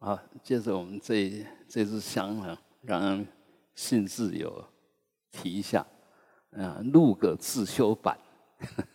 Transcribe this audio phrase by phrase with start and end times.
[0.00, 3.24] 啊，接着我们这这支香呢，让
[3.74, 4.64] 信自有
[5.30, 5.86] 提一下，
[6.52, 8.18] 啊，录个自修版，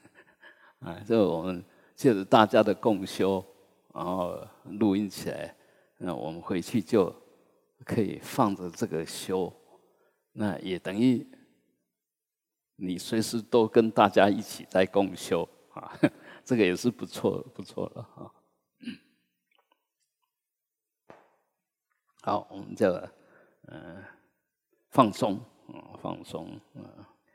[0.82, 1.64] 啊，这我们
[1.96, 3.46] 借着大家的共修，
[3.94, 4.36] 然后
[4.80, 5.56] 录音起来，
[6.00, 7.16] 那我们回去就
[7.84, 9.54] 可以放着这个修，
[10.32, 11.26] 那也等于
[12.78, 15.94] 你随时都跟大家一起在共修啊，
[16.44, 18.32] 这个也是不错不错了啊。
[22.26, 22.92] 好，我们就
[23.68, 24.04] 嗯
[24.90, 26.84] 放松，嗯放松，嗯。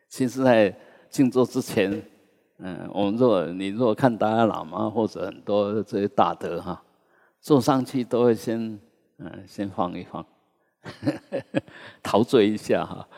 [0.09, 0.77] 其实，在
[1.09, 2.03] 静坐之前，
[2.59, 6.83] 嗯，我们若你若看达赖喇嘛或者很多这些大德哈，
[7.41, 8.81] 坐上去都会先
[9.19, 10.27] 嗯先放一放，
[12.03, 13.09] 陶醉一下哈，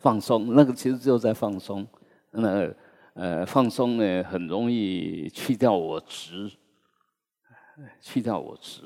[0.00, 0.54] 放松。
[0.54, 1.86] 那个其实就在放松，
[2.32, 2.70] 那
[3.14, 6.52] 呃放松呢，很容易去掉我执，
[8.02, 8.82] 去掉我执。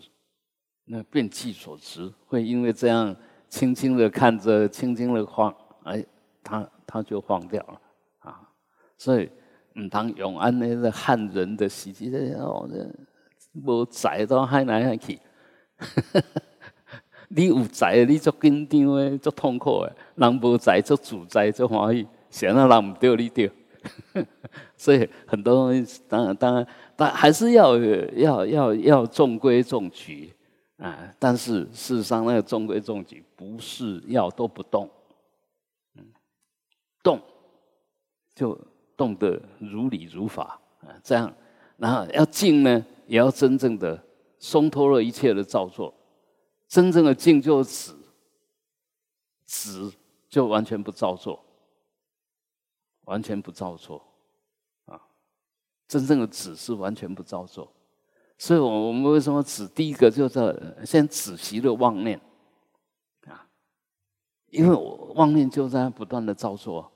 [0.87, 3.15] 那变气所持，会因为这样
[3.49, 6.05] 轻轻的看着，轻轻的晃，哎，
[6.43, 7.80] 它它就晃掉了
[8.21, 8.41] 啊。
[8.97, 9.29] 所以，
[9.75, 12.88] 唔当永安那个汉人的习气，哦，这
[13.52, 15.19] 无在都害来害去，
[17.29, 22.07] 你有在，你就紧张的，就痛苦的；人无在，就自在，就欢喜。
[22.30, 23.51] 显然人唔对，你对。
[24.77, 27.77] 所以很多东西，当然当然，但还是要
[28.15, 30.32] 要要要中规中矩。
[30.79, 31.15] 啊！
[31.19, 34.91] 但是事实上，那个中规中矩不是要都不动，
[35.95, 36.13] 嗯，
[37.02, 37.21] 动
[38.35, 38.59] 就
[38.97, 41.35] 动得如理如法啊，这样，
[41.79, 44.02] 然后要静呢，也要真正的
[44.38, 45.95] 松脱了一切的造作，
[46.69, 47.95] 真正的静就是
[49.47, 49.97] 止，止
[50.29, 51.43] 就完全不造作，
[53.04, 54.02] 完全不造作
[54.85, 55.01] 啊！
[55.88, 57.73] 真正的止是完全不造作。
[58.38, 59.66] 所以，我我们为什么止？
[59.68, 62.20] 第一个就是先止息了妄念，
[63.26, 63.48] 啊，
[64.50, 66.92] 因为我妄念就在不断的造作，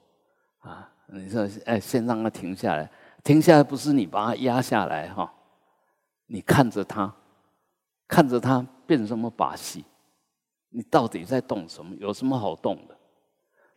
[0.58, 2.90] 啊，你说，哎，先让它停下来，
[3.24, 5.32] 停下来不是你把它压下来哈，
[6.26, 7.10] 你看着它，
[8.06, 9.82] 看着它变什么把戏，
[10.68, 11.96] 你到底在动什么？
[11.96, 12.94] 有什么好动的？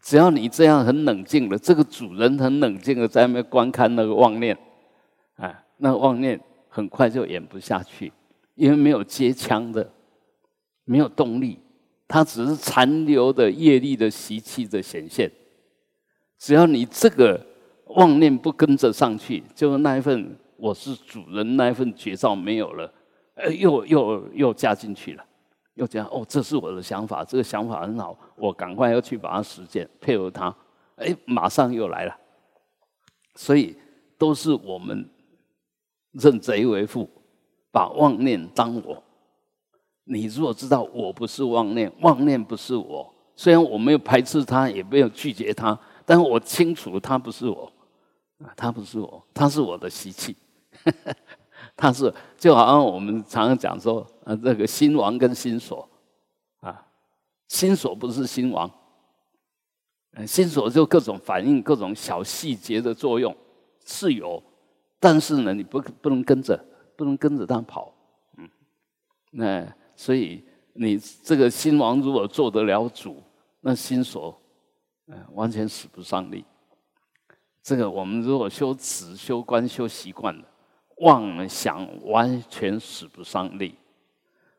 [0.02, 4.58] 只要你这样很冷静的，这个主人很冷静的在那边观看那个妄念，
[5.36, 6.38] 啊，那个妄念。
[6.76, 8.12] 很快就演不下去，
[8.56, 9.88] 因为没有接枪的，
[10.86, 11.60] 没有动力，
[12.08, 15.32] 它只是残留的业力的习气的显现。
[16.40, 17.40] 只要你这个
[17.90, 22.92] 妄念不跟着上去，就那一份我是主人那一份绝招没有了，
[23.36, 25.24] 呃，又又又加进去了，
[25.76, 30.54] 又这样哦，这是我的想法，这个想法很好，我赶快要去把它实践，配合它，
[30.96, 32.18] 哎，马上又来了。
[33.36, 33.76] 所以
[34.18, 35.08] 都是我们。
[36.14, 37.10] 认贼为父，
[37.72, 39.04] 把妄念当我。
[40.06, 47.72] 你如果知道我不是妄念，妄念不是我，虽然我没有排斥他，也没有拒绝他，但我清楚他不是我，
[48.40, 50.36] 啊，他不是我，他是我的习气，
[51.78, 55.88] 他是就好像我们常常讲说，啊，这个心王跟心所，
[56.60, 56.86] 啊，
[57.48, 58.70] 心所不是心王，
[60.16, 63.36] 嗯，心所就各种反应、各种小细节的作用
[63.86, 64.44] 是有。
[65.04, 66.58] 但是呢，你不不能跟着，
[66.96, 67.94] 不能跟着他跑，
[68.38, 68.50] 嗯，
[69.32, 70.42] 那所以
[70.72, 73.22] 你这个心王如果做得了主，
[73.60, 74.42] 那心所，
[75.08, 76.46] 嗯，完全使不上力。
[77.62, 80.46] 这个我们如果修持、修观、修习惯了，
[81.00, 83.76] 妄想完全使不上力。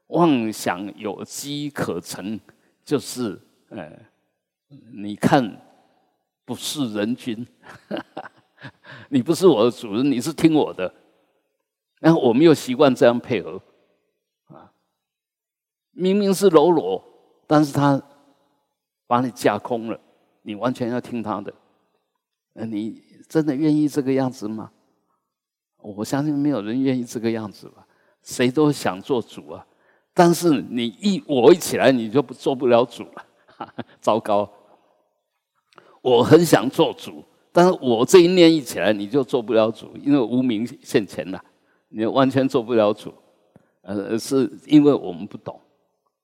[0.09, 2.39] 妄想有机可乘，
[2.85, 3.41] 就是
[3.71, 3.99] 呃，
[4.93, 5.59] 你看
[6.45, 7.47] 不是人君。
[9.11, 10.93] 你不是我的主人，你是听我的。
[12.01, 13.61] 然后我们又习惯这样配合，
[14.49, 14.71] 啊，
[15.93, 17.03] 明明是喽啰，
[17.47, 18.03] 但是他
[19.07, 19.99] 把你架空了，
[20.43, 21.53] 你完全要听他的。
[22.53, 24.71] 那你真的愿意这个样子吗？
[25.79, 27.87] 我相信没有人愿意这个样子吧。
[28.23, 29.67] 谁都想做主啊，
[30.13, 34.51] 但是你一我一起来，你就不做不了主了，糟糕！
[36.03, 37.25] 我很想做主。
[37.57, 41.41] 但是我这一念一起来，你就做不了主，因为无名现前了，
[41.89, 43.15] 你完全做不了主。
[43.83, 45.61] 呃，是因为我们不懂，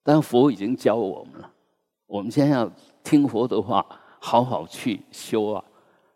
[0.02, 1.48] 但佛已经教我们了。
[2.08, 2.68] 我们现在要
[3.04, 3.86] 听佛的话，
[4.18, 5.64] 好好去修啊！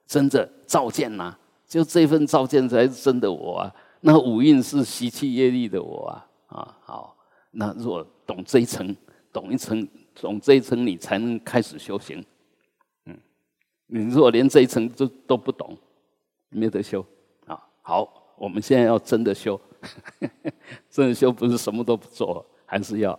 [0.04, 1.32] 真的照见呐，
[1.68, 3.72] 就这份照见才是真的我啊。
[4.00, 6.76] 那五蕴是习气业力的我啊啊！
[6.82, 7.16] 好，
[7.52, 8.96] 那若懂这一层，
[9.32, 9.86] 懂一层，
[10.20, 12.24] 懂这一层，你才能开始修行。
[13.86, 15.76] 你如果连这一层都都不懂，
[16.48, 17.04] 没得修
[17.46, 17.62] 啊！
[17.82, 19.60] 好，我们现在要真的修，
[20.88, 23.18] 真的修不是什么都不做，还是要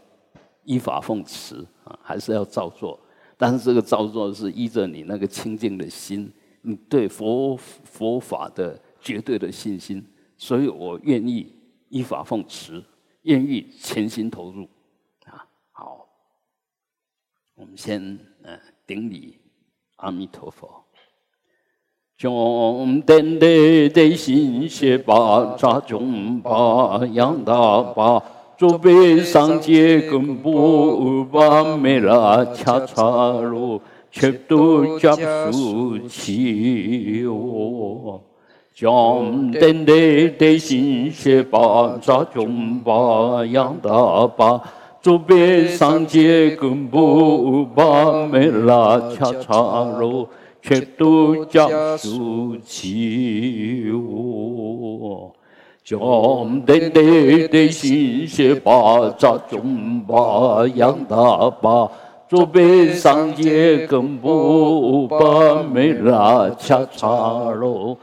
[0.63, 2.99] 依法奉持啊，还是要照做。
[3.37, 6.31] 但是这个照做是依着你那个清净的心，
[6.61, 10.03] 你对佛佛法的绝对的信心，
[10.37, 11.53] 所以我愿意
[11.89, 12.83] 依法奉持，
[13.23, 14.63] 愿意全心投入
[15.25, 15.45] 啊。
[15.71, 16.07] 好，
[17.55, 18.01] 我们先
[18.41, 19.37] 嗯顶礼
[19.97, 20.69] 阿弥陀佛。
[22.17, 28.23] 中等的的心学把扎中把养大把，
[28.57, 33.03] 左边上街根部把没了恰恰
[33.41, 35.13] 路，却都加
[35.51, 38.21] 速起我。
[38.73, 44.61] 中等的的心学把扎中把养大把，
[45.05, 50.27] 左边上街根部把没拉恰恰路。
[50.67, 55.31] 却都将苏起我，
[55.83, 55.99] 将
[56.61, 61.87] 等待的心血把扎中把养大把，
[62.27, 67.95] 左边上街根不把没拉恰差喽，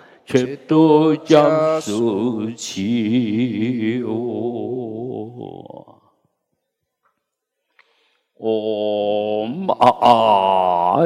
[8.43, 10.11] 嗡啊啊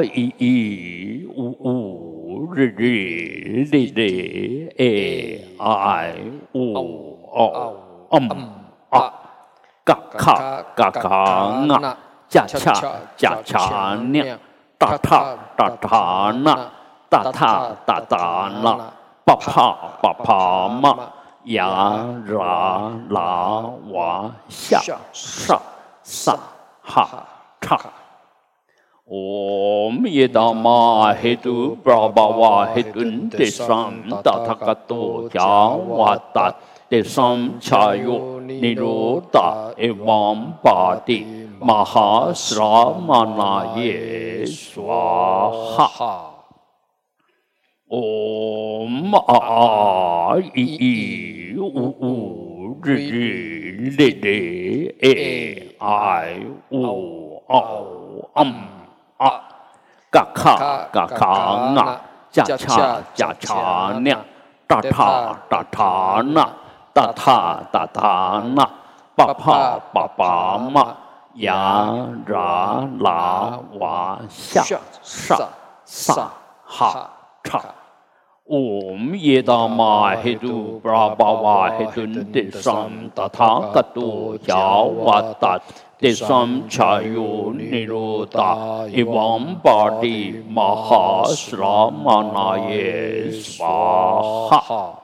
[0.01, 6.15] 咦咦呜呜日日日日哎哎
[6.53, 7.75] 呜哦
[8.09, 8.27] 嗯
[8.89, 9.13] 啊
[9.85, 11.97] 嘎卡嘎卡啊
[12.27, 12.57] 恰恰
[13.15, 14.39] 恰恰呢
[14.79, 16.71] 哒哒哒哒呐
[17.07, 18.17] 哒哒哒哒
[18.63, 18.91] 呐
[19.23, 20.97] 啪啪啪啪嘛
[21.43, 23.61] 呀啦啦
[23.91, 24.81] 哇下
[25.13, 25.61] 上
[26.01, 26.56] 上。
[26.87, 27.05] Ha
[27.69, 27.91] la
[29.09, 36.55] Om Yedama Hedu Brahma Hedun Desam Tathagato Jawata
[36.91, 41.25] Desam Chayo Niroda Evam Pati
[41.59, 46.33] Mahasramanaye Swaha
[47.89, 52.26] Om A I U U
[52.87, 54.21] R R L L
[55.11, 56.27] E I
[56.71, 56.85] U
[57.49, 58.53] O M
[59.19, 59.31] A
[60.11, 60.55] Ga Ka
[60.93, 61.33] Ga Ka
[61.73, 61.85] Nga
[62.33, 64.17] Ja Cha Ja Cha Nya
[64.69, 65.11] Da Ta
[65.49, 66.45] Da Ta Na
[66.95, 67.37] Da Ta
[67.73, 68.65] Da Ta Na
[69.17, 70.85] Ba Pa Ba Ba Ma
[71.35, 74.63] Ya Ra La Wa Sha
[75.03, 75.37] Sa
[75.85, 76.29] Sa
[76.65, 76.91] Ha
[77.43, 77.76] Cha
[78.49, 94.95] Om Yedama Hedu Brahma Hedun Desam Tathagatu Yawatat Desam Chayo Niroda Ivam Badi Mahasramanaye Svaha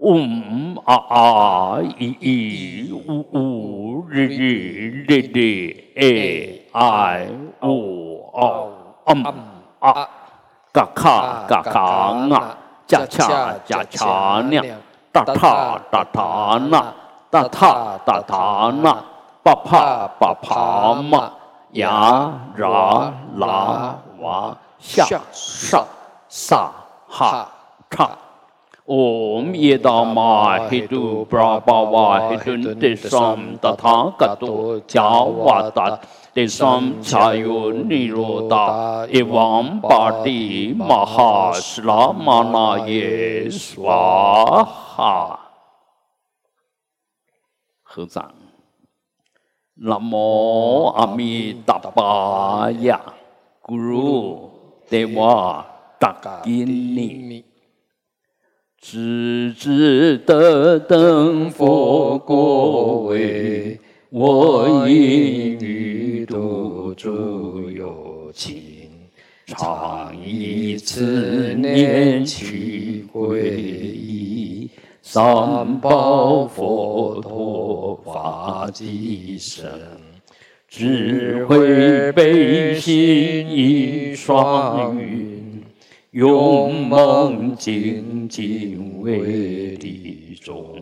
[0.00, 5.36] Um A A I I U U R I D D
[5.96, 7.26] A I
[7.60, 7.74] O
[8.34, 8.46] O
[9.08, 9.26] Um
[9.82, 10.06] A
[10.76, 11.16] กะขา
[11.50, 11.92] กะขา
[12.30, 12.42] งะ
[12.88, 14.62] 恰加恰恰那，
[15.12, 16.92] 达塔达塔那，
[17.30, 18.96] 达塔达塔那，
[19.42, 21.30] 巴帕巴帕嘛，
[21.72, 25.84] 呀啦啦哇下上
[26.28, 26.70] 萨
[27.06, 27.46] 哈
[27.90, 28.10] 唱。
[28.90, 35.98] Om Yedama Hidu Prabhava Hidun Desam Tathagato Javatat
[36.34, 45.38] Desam Chayo Niroda Evam Bhati Mahasramanaye Swaha
[47.82, 48.32] 合掌。
[49.74, 53.00] 南无阿弥达巴呀
[53.62, 54.50] ，Guru
[54.90, 55.64] Deva
[55.98, 57.44] Dakini。
[58.80, 63.80] 只知得等佛果位，
[64.10, 65.87] 我因欲
[66.28, 68.62] 度诸有情，
[69.46, 74.68] 常以此念去皈依，
[75.00, 79.66] 三宝佛陀法即身，
[80.68, 82.94] 智慧悲心
[83.50, 85.38] 一双云。
[86.12, 90.74] 勇猛精进为利众，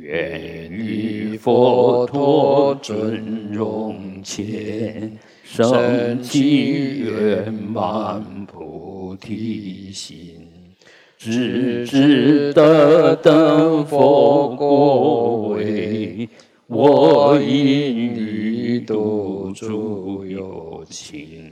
[0.00, 10.36] 愿与佛陀尊荣前，升起圆满菩提心，
[11.16, 16.28] 直至得等佛果位，
[16.66, 21.50] 我因欲度诸有情。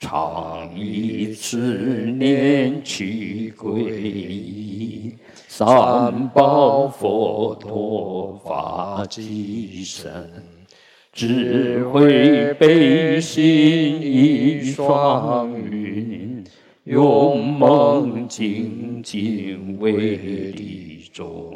[0.00, 5.12] 常以此念去皈依，
[5.58, 10.30] 三宝佛陀法即身，
[11.12, 16.44] 智慧悲心一双云，
[16.84, 20.16] 勇猛精进为
[20.52, 21.52] 利众，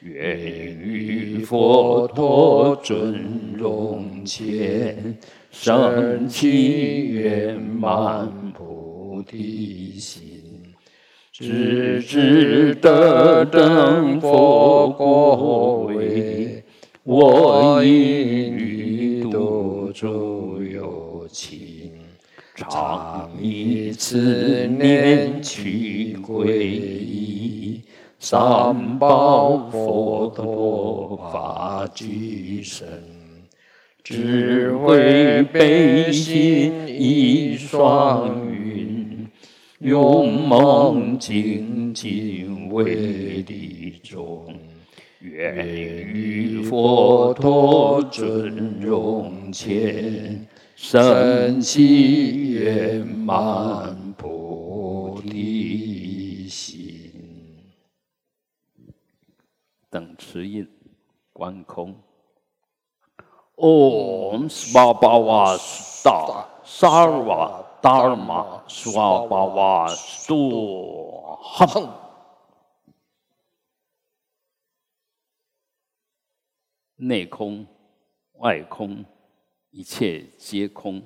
[0.00, 0.38] 愿
[0.80, 5.14] 与佛陀尊荣前，
[5.50, 10.35] 升起圆满菩提心，
[11.38, 16.64] 直至得等佛果位，
[17.04, 18.66] 我应。
[19.98, 21.92] 诸有情，
[22.54, 27.80] 常以此念去皈依，
[28.18, 32.86] 三宝佛陀法具身，
[34.04, 38.95] 智慧悲心一双云，
[39.80, 44.54] 勇猛精进为利众。
[45.20, 57.12] 愿与佛陀尊荣前，升起圆满菩提心。
[59.90, 60.66] 等持印，
[61.32, 61.94] 观空。
[63.56, 71.88] Om Svabhava Sta Sarva Dharma Svabhava Stu Ham。
[76.96, 77.64] 内空、
[78.32, 79.04] 外空，
[79.70, 81.00] 一切皆空。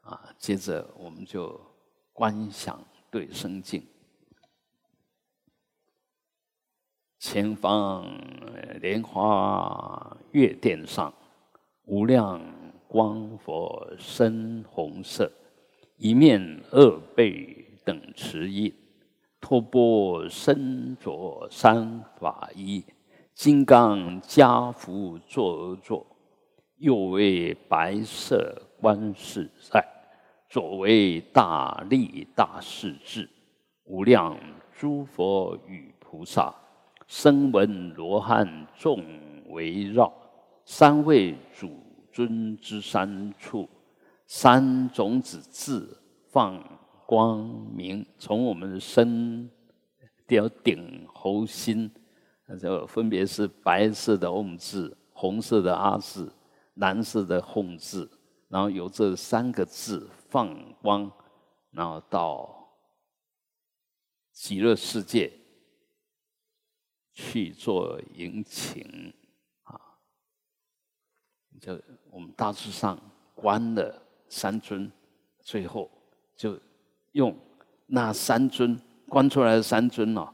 [0.00, 1.60] 啊，接着我们就
[2.12, 3.86] 观想对生境，
[7.20, 8.04] 前方
[8.80, 11.14] 莲花月殿上，
[11.84, 12.42] 无量
[12.88, 15.30] 光佛深红色，
[16.04, 18.74] 一面二背等持印，
[19.40, 22.84] 托钵身着三法衣。
[23.32, 26.04] 金刚加福坐而坐，
[26.78, 29.86] 右为白色观世在，
[30.48, 33.30] 左为大力大势至，
[33.84, 34.36] 无量
[34.76, 36.52] 诸佛与菩萨，
[37.06, 39.00] 声闻罗汉众
[39.50, 40.12] 围绕，
[40.64, 41.70] 三位主
[42.12, 43.68] 尊之三处，
[44.34, 46.58] 三种子字放
[47.06, 49.46] 光明，从我们身
[50.26, 51.92] 到顶喉心。
[52.58, 56.32] 就分别是白色的 Om 字、红色的阿字、
[56.74, 58.10] 蓝色的吽字，
[58.48, 61.12] 然后由这三个字放光，
[61.70, 62.74] 然后到
[64.32, 65.30] 极乐世界
[67.12, 69.12] 去做迎请
[69.64, 69.78] 啊。
[71.60, 71.78] 就
[72.10, 72.98] 我们大致上
[73.34, 74.01] 观了
[74.32, 74.90] 三尊，
[75.42, 75.90] 最后
[76.36, 76.58] 就
[77.12, 77.36] 用
[77.86, 80.28] 那三尊观出来的三尊哦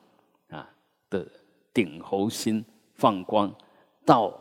[0.50, 0.71] 啊
[1.11, 1.26] 的。
[1.71, 2.64] 顶喉心
[2.95, 3.55] 放光，
[4.05, 4.37] 到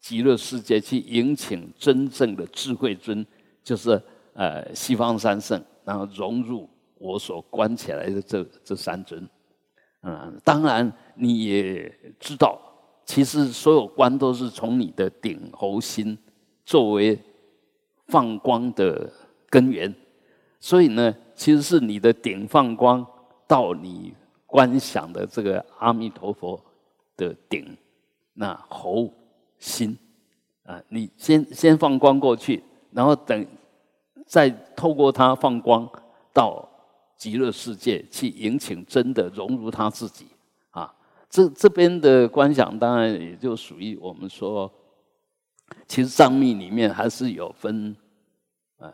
[0.00, 3.24] 极乐世界去迎请真正的智慧尊，
[3.62, 3.98] 就是
[4.34, 6.68] 呃西方三圣，然后融入
[6.98, 9.26] 我所关起来的这这三尊。
[10.02, 11.90] 嗯，当然你也
[12.20, 12.60] 知道，
[13.06, 16.18] 其实所有光都是从你的顶喉心
[16.66, 17.18] 作为
[18.08, 19.10] 放光的
[19.48, 19.94] 根源，
[20.60, 23.06] 所以呢，其实是你的顶放光
[23.46, 24.14] 到你。
[24.50, 26.58] 观想的这个阿弥陀佛
[27.18, 27.76] 的顶，
[28.32, 29.12] 那喉
[29.58, 29.94] 心
[30.62, 33.46] 啊，你先先放光过去，然后等
[34.26, 35.86] 再透过它放光
[36.32, 36.66] 到
[37.18, 40.28] 极乐世界去迎请真的融入他自己
[40.70, 40.94] 啊。
[41.28, 44.72] 这这边的观想当然也就属于我们说，
[45.86, 47.96] 其实藏密里面还是有分，
[48.78, 48.92] 呃，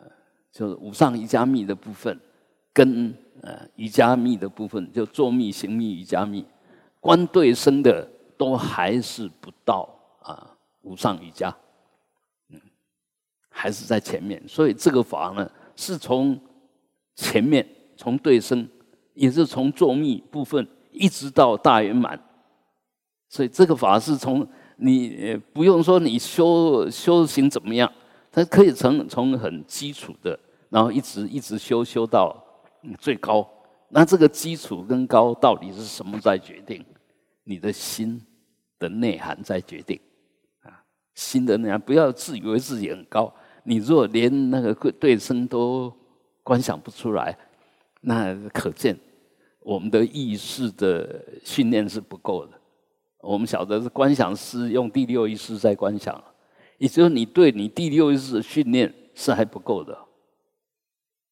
[0.51, 2.19] 就是五上瑜伽密的部分
[2.73, 3.15] 跟。
[3.41, 6.43] 呃，瑜伽密的部分就坐密、行密、瑜伽密，
[6.99, 9.87] 观对生的都还是不到
[10.21, 11.55] 啊无上瑜伽，
[12.49, 12.59] 嗯，
[13.49, 14.41] 还是在前面。
[14.47, 16.39] 所以这个法呢，是从
[17.13, 17.67] 前面
[17.97, 18.67] 从对生，
[19.13, 22.19] 也是从坐密部分一直到大圆满。
[23.29, 27.91] 所以这个法是从你不用说你修修行怎么样，
[28.31, 30.39] 它可以从从很基础的，
[30.69, 32.41] 然后一直一直修修到。
[32.99, 33.49] 最高，
[33.89, 36.85] 那这个基础跟高到底是什么在决定？
[37.43, 38.21] 你的心
[38.77, 39.99] 的内涵在决定
[40.61, 40.69] 啊，
[41.15, 43.33] 心的内涵不要自以为自己很高。
[43.63, 45.91] 你若连那个对声都
[46.43, 47.35] 观想不出来，
[48.01, 48.95] 那可见
[49.61, 52.51] 我们的意识的训练是不够的。
[53.25, 56.23] 我们晓得是观想师用第六意识在观想，
[56.77, 59.97] 也就是你对你第六意识的训练是还不够的。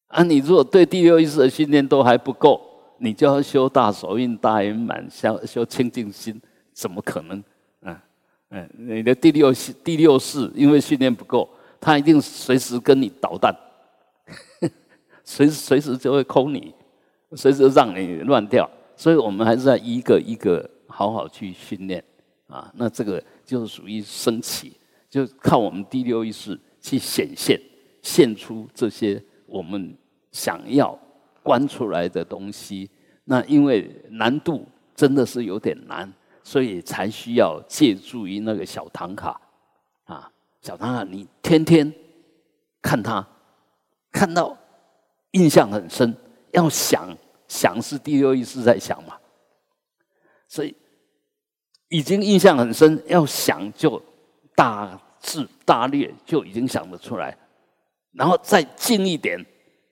[0.08, 2.60] 啊，你如果对第六意识的训练都还不够，
[2.98, 6.40] 你就要修大手印、大圆满、修修清净心，
[6.72, 7.42] 怎么可能？
[7.82, 8.02] 啊，
[8.50, 11.48] 嗯，你的第六第六式因为训练不够，
[11.80, 13.54] 他一定随时跟你捣蛋，
[15.24, 16.74] 随随时就会抠你，
[17.32, 18.68] 随时让你乱掉。
[18.96, 22.02] 所以我们还是要一个一个好好去训练
[22.46, 22.70] 啊。
[22.76, 24.76] 那这个就是属于升起，
[25.10, 27.60] 就靠我们第六意识去显现，
[28.00, 29.96] 现出这些我们
[30.30, 30.96] 想要
[31.42, 32.88] 观出来的东西。
[33.24, 36.12] 那因为难度真的是有点难。
[36.46, 39.40] 所以才需要借助于那个小唐卡，
[40.04, 41.90] 啊，小唐卡，你天天
[42.82, 43.26] 看它，
[44.12, 44.54] 看到
[45.30, 46.14] 印象很深，
[46.52, 47.16] 要想
[47.48, 49.16] 想是第六意识在想嘛，
[50.46, 50.76] 所以
[51.94, 54.02] 已经印象很深，要想就
[54.56, 57.36] 大致大略就已经想得出来，
[58.14, 59.38] 然后再近一点，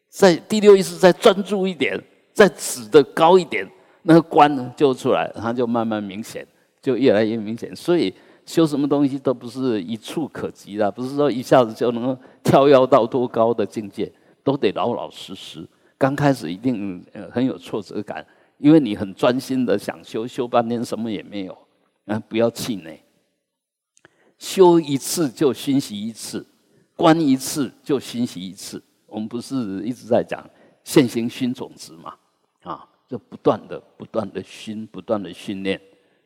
[0.09, 1.97] 在第六意识再专注一点，
[2.33, 3.65] 再指的高一点。
[4.03, 6.45] 那个观呢就出来，它就慢慢明显，
[6.81, 7.75] 就越来越明显。
[7.77, 8.13] 所以
[8.45, 14.11] 修什么东西都不是一触可及的，不是说一下子就能够跳跃到多高的境界，
[14.43, 15.65] 都得老老实实。
[15.97, 18.27] 刚开始一定很有挫折感，
[18.59, 21.57] 因为你很专心的想修，修半天什么也没有。
[22.13, 23.03] 啊，不要气馁，
[24.39, 26.47] 修一次就熏习一次，
[26.95, 28.83] 观一次就熏习一次。
[29.07, 30.45] 我们不是一直在讲
[30.85, 32.15] 现行熏种子嘛？
[32.63, 32.89] 啊。
[33.09, 35.79] 就不断的、不断的熏、不断的训练，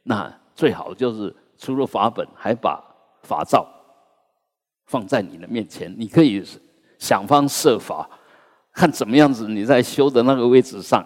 [0.05, 2.81] 那最好就是除了法本，还把
[3.25, 3.66] 法照
[4.85, 6.45] 放在你的面前，你可以
[6.97, 8.09] 想方设法，
[8.73, 11.05] 看怎么样子你在修的那个位置上，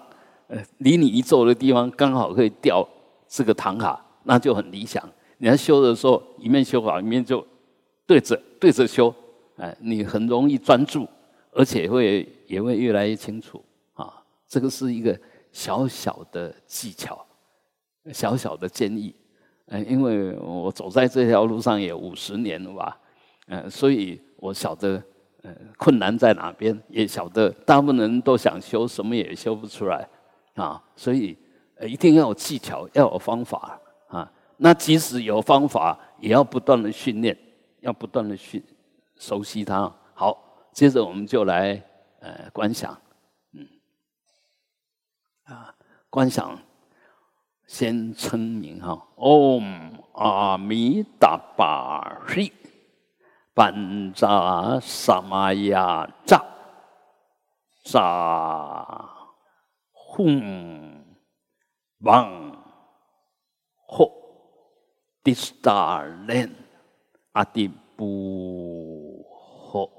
[0.48, 2.86] 呃，离你一坐的地方刚好可以掉
[3.26, 5.02] 这个唐卡，那就很理想。
[5.38, 7.44] 你要修的时候，一面修好，一面就
[8.06, 9.12] 对着对着修，
[9.56, 11.04] 哎，你很容易专注，
[11.50, 13.60] 而且会也会越来越清楚
[13.94, 14.22] 啊。
[14.46, 15.18] 这个是一个。
[15.52, 17.26] 小小的技巧，
[18.12, 19.12] 小小的建议，
[19.66, 22.96] 嗯，因为我走在这条路上也五十年了吧，
[23.48, 25.02] 嗯，所以我晓得，
[25.42, 30.08] 呃，困难在哪边，也晓得大部分人都想修，什么也修不出来，
[30.54, 31.36] 啊，所以
[31.82, 33.76] 一定要有技巧，要有方法。
[34.62, 37.34] 那即使有方法，也要不断的训练，
[37.80, 38.62] 要不断的训
[39.16, 39.90] 熟悉它。
[40.12, 41.82] 好，接着我们就来
[42.20, 42.94] 呃观想。
[43.54, 43.66] 嗯
[45.44, 45.74] 啊，
[46.10, 46.58] 观想，
[47.66, 52.52] 先称名哈，Om 阿弥达巴西，
[53.54, 56.44] 班扎萨玛雅扎
[57.82, 59.08] 扎
[59.92, 61.02] 轰
[62.00, 62.59] 王
[65.22, 66.50] 迪斯达连
[67.32, 69.24] 阿迪布
[69.70, 69.90] 吽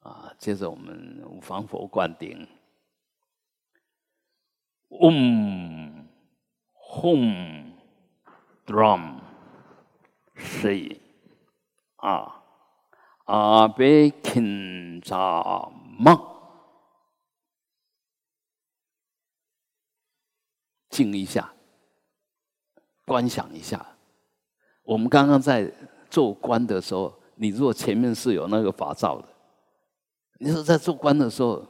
[0.00, 2.48] 啊，接着我们五方佛灌顶。
[4.88, 6.08] Um,
[6.74, 7.72] hum,
[8.66, 9.20] drum,
[10.36, 11.00] say,
[11.98, 12.42] ah,
[13.26, 16.20] abe kinza ma，
[20.90, 21.54] 静一下，
[23.10, 23.84] 观想一下。
[24.84, 25.68] 我们刚刚在
[26.08, 29.24] 做观的时候，你如果前面是有那个法照的，
[30.38, 31.66] 你说在做观的时候，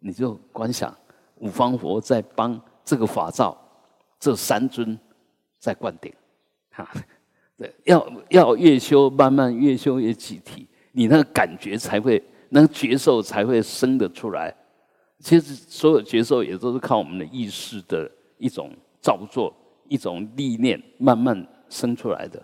[0.00, 0.94] 你就观想。
[1.36, 3.56] 五方佛在帮这个法照，
[4.20, 4.96] 这三尊
[5.58, 6.12] 在灌顶，
[6.70, 6.86] 哈，
[7.56, 14.54] 对，要要越修，慢慢越修越具体，你那个感觉才会，那个觉受才会生得出来。
[15.20, 19.52] 其实所有觉受也都是靠我们的意识的一种造作，
[19.92, 22.42] 一种历练，慢慢生出来的。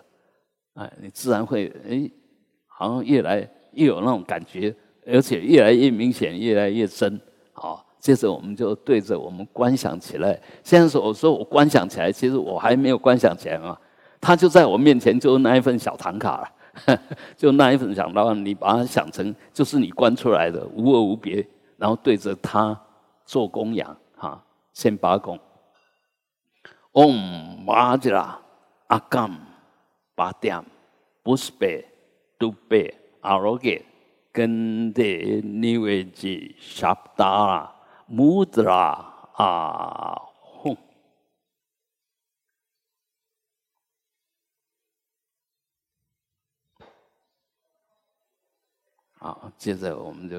[0.75, 2.09] 哎，你自然会哎，
[2.67, 4.75] 好像越来越有那种感觉，
[5.07, 7.19] 而且越来越明显，越来越真，
[7.51, 7.85] 好。
[7.99, 10.39] 接着我们就对着我们观想起来。
[10.63, 13.77] 现在说我说我观想起来，其实我还没有观想起来嘛。
[14.21, 16.39] 他就在我面前，就那一份小唐卡
[16.85, 17.01] 了，
[17.35, 22.79] 就那一份想到你把它想成就是你观出来的无二无别，然后对着他
[23.25, 25.37] 做供养，哈，先八供。
[26.93, 28.39] Om Vajra
[28.89, 29.37] Agam
[30.17, 30.65] Bhadyam
[31.23, 31.85] Buspe
[32.39, 33.85] Dube Aroge
[34.33, 37.79] Gende Niveji Shabdara。
[38.11, 40.75] 木子啦啊，轰！
[49.19, 50.35] 啊，接着我们就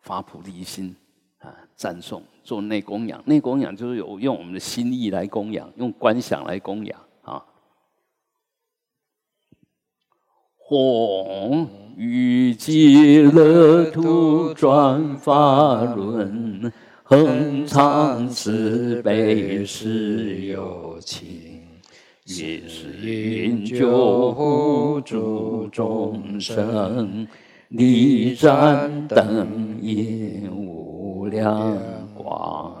[0.00, 0.96] 发菩提心
[1.42, 3.22] 啊，赞颂做内供养。
[3.26, 7.44] 内供养就是有用我们的心意来供养，用观想来供养啊。
[10.68, 21.60] 吽，欲极乐土转法轮，恒常慈悲是有情，
[22.26, 27.26] 于是云救护诸众生，
[27.68, 30.61] 离盏灯引
[31.32, 31.78] 无量
[32.14, 32.74] 光，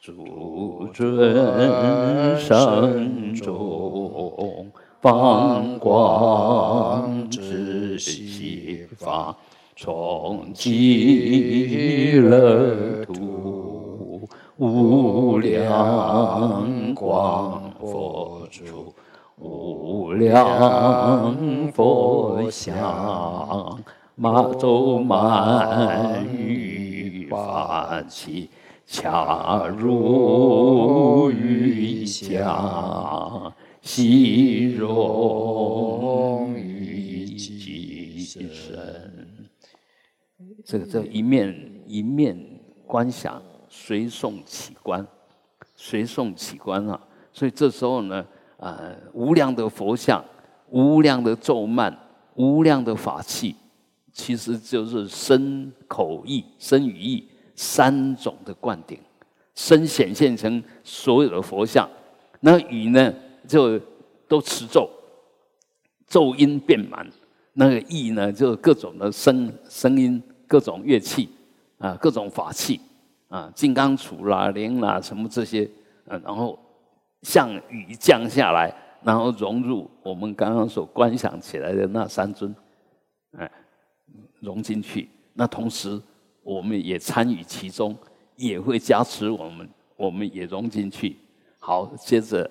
[0.00, 4.66] 诸尊圣众
[5.02, 9.36] 放光之西方，
[9.76, 18.94] 从极乐土无量光佛出。
[19.36, 21.36] 无量
[21.74, 23.78] 佛像，
[24.14, 26.83] 马周满语
[27.34, 28.48] 法器，
[28.86, 39.48] 恰如雨下，悉融于其身。
[40.64, 42.38] 这个这一面一面
[42.86, 45.04] 观想，随送起观，
[45.74, 47.00] 随送起观啊！
[47.32, 48.24] 所以这时候呢。
[48.56, 48.80] 啊，
[49.12, 50.24] 无量的佛像，
[50.70, 51.94] 无量的咒曼，
[52.36, 53.56] 无量的法器，
[54.14, 58.98] 其实就是身口意、身语意三种的灌顶。
[59.54, 61.86] 身显现成所有的佛像，
[62.40, 63.12] 那语呢
[63.46, 63.78] 就
[64.26, 64.88] 都持咒，
[66.06, 67.06] 咒音遍满。
[67.52, 71.28] 那个意呢就各种的声声音，各种乐器
[71.76, 72.80] 啊，各种法器
[73.28, 75.70] 啊，金刚杵啦、铃啦什么这些，
[76.06, 76.58] 嗯，然后。
[77.22, 78.70] 像雨降下来，
[79.02, 82.54] 然后融入我们刚刚所观想起来的那三尊，
[83.38, 83.50] 哎，
[84.44, 85.08] 融进去。
[85.32, 86.00] 那同时，
[86.42, 87.96] 我们也参与其中，
[88.36, 91.16] 也会加持我们，我们也融进去。
[91.58, 92.48] 好，接着，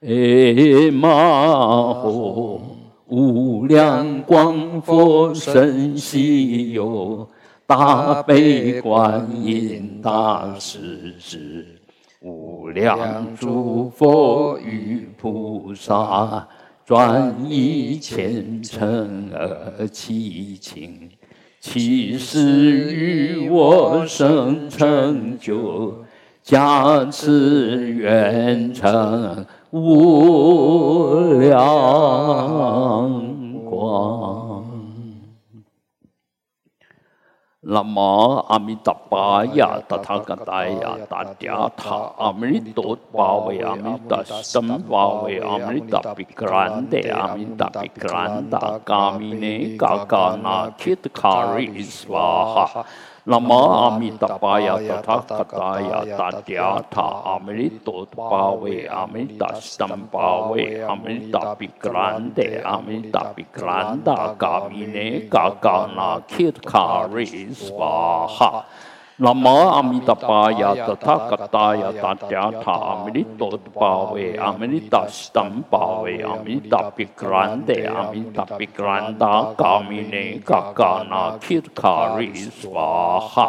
[0.00, 2.60] 哎，马吼，
[3.06, 7.28] 无量光佛身西游，
[7.66, 11.66] 大悲观音大势至。
[12.20, 16.48] 无量诸佛与菩萨，
[16.84, 21.08] 转以虔诚而祈请，
[21.60, 25.92] 其实与我生成就，
[26.42, 31.60] 加持愿成无量
[33.68, 34.47] 光。
[37.68, 52.88] Lama Amitabhaya Tathagataya Tatyatha Amritot Bhavay Amitastam Bhavay Amrita Pikrante Amrita Pikranta Kamine Kakana Chitkari Svaha
[53.30, 55.88] Namami तपाय तथाकताय
[56.20, 67.24] तद्याथा अमृतोत्पावे अमृतस्तम पावे अमृतापिक्रान्ते अमृतापिक्रान्ता कामिने काकानाखिर्कारे
[67.62, 68.50] स्वाहा
[69.24, 73.42] นมอมิตปายาตถากตายาตัจจาธาอมิตต
[73.80, 80.14] ปาเวอมิตสตัมปาเวอมิตปิกรันเตอมิตปิกรันตากามิเน
[80.50, 82.28] กกานาคิดคาริ
[82.58, 82.90] สวา
[83.32, 83.48] หะ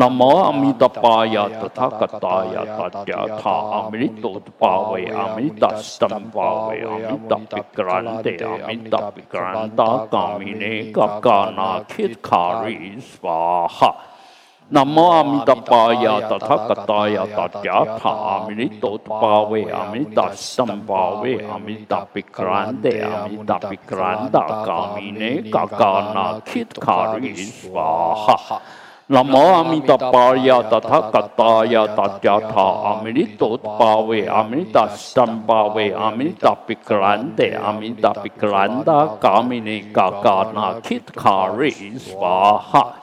[0.00, 4.24] นโมอมิตปายาตถากตายาตัจจาธาอมิตต
[4.60, 10.64] ปาเวอมิตสตัมปาเวอมิตปิกรันเตอมิตปิกรันตากามิเน
[10.96, 12.76] กกานาคิดคาริ
[13.08, 13.40] สวา
[13.78, 14.07] หะ
[14.76, 20.18] นโมอมิตปายาตถากตายาตถาถาอมิตตปาเวอมิต
[20.54, 25.22] สัมปาเวอมิตปิกรันเตอมิตปิกรันตากามิเน
[25.54, 27.90] กากานาคิดขาริสวา
[28.24, 28.38] หะ
[29.14, 33.42] นโมอมิตปายาตถากตายาตถาถาอมิตต
[33.78, 34.76] ปาเวอมิต
[35.14, 41.72] สัมปาเวอมิตปิกรันเตอมิตปิกรันตากามิเนกากานาคิดขาริ
[42.04, 42.38] สวา
[42.70, 42.97] หะ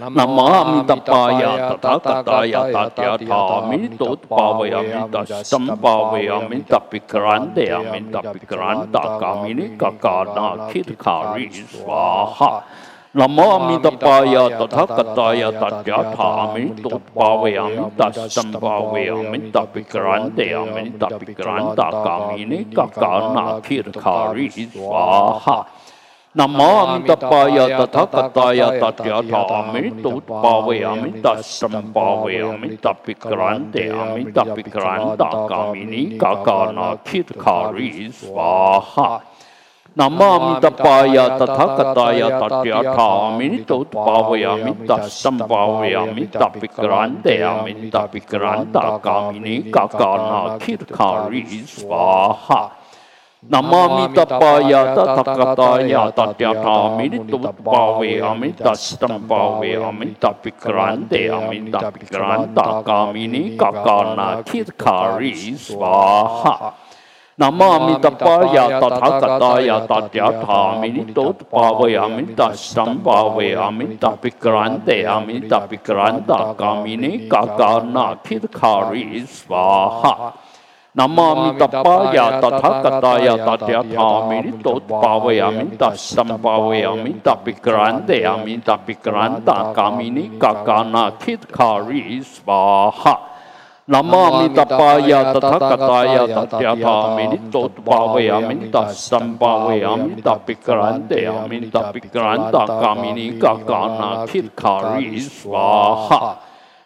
[0.00, 5.16] นามะมิตปายาตถาคตายาตถาธามิตุปาวายามิต
[5.50, 12.50] สัมปาวายามิตปิกรันเดยามิตปิกรันตากามินิกากานาคิดขาริสวาหะ
[13.18, 17.44] นโมมิตปายาตถาคตายาตัจาถามิตุปาเว
[17.76, 18.94] มิตัสสัมปาเว
[19.32, 24.56] มิตปิกรันเดามิตปิกรันตากามินิกากานาคิดคาริส
[24.90, 25.06] วา
[25.44, 25.58] หะ
[26.34, 31.92] Namo mô Am Tapaya Tathakataya Tatyatha Amitu Pave Amitasam
[35.48, 39.20] Kamini Kakana Kitkari Svaha
[39.92, 52.81] Namam tapaya tathagataya tatyathamini tutpavayami tasambhavayami tapikrantayami tapikranta kamini kakana kirkari svaha.
[53.50, 65.32] Namami तपाय तथगताय तट्यथामिनि तुत्पावे अमितस्तं पावे अमितपिक्रान्ते अमितपिक्रान्ता कामिनि ककानाखितकारी
[65.64, 66.54] स्वाहा
[67.38, 80.14] नमामि तपाय तथगताय तट्यथामिनि तुत्पावे अमितस्तं पावे अमितपिक्रान्ते अमितपिक्रान्ता कामिनि ककानाखितकारी स्वाहा
[80.92, 92.20] Namami tapaya tathagataya tatyathami tot pavayami tasam pavayami tapikrante yami tapikranta kamini kakana kit kari
[92.20, 93.32] svaha.
[93.90, 105.70] นามามิตปายาตถากตายาตัยาธามินิตตปาเวามินตัสัมปาเวามินตปิกรันเตยามินตปิกรันตากามินิกากานาคิดคาริสวา
[106.06, 106.20] หะ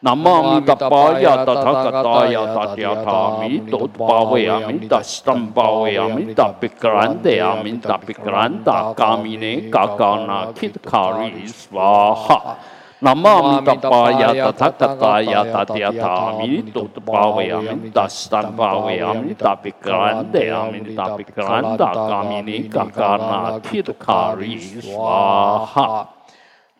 [0.02, 10.52] Nama Namam Tapaya Tathagataya Tathyata Amita Utpawe Amita Stambawe Amita Pikrande Amita Pikranda Kamine Kakana
[10.52, 12.60] Kitkari Swaha
[13.00, 24.60] Namam Tapaya Tathagataya Tathyata Amita Utpawe Amita Stambawe Amita Pikrande Amita Pikranda Kamine Kakana Kitkari
[24.84, 26.15] Swaha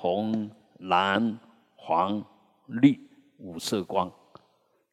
[0.00, 1.38] 红、蓝、
[1.76, 2.24] 黄、
[2.68, 2.98] 绿
[3.36, 4.10] 五色光。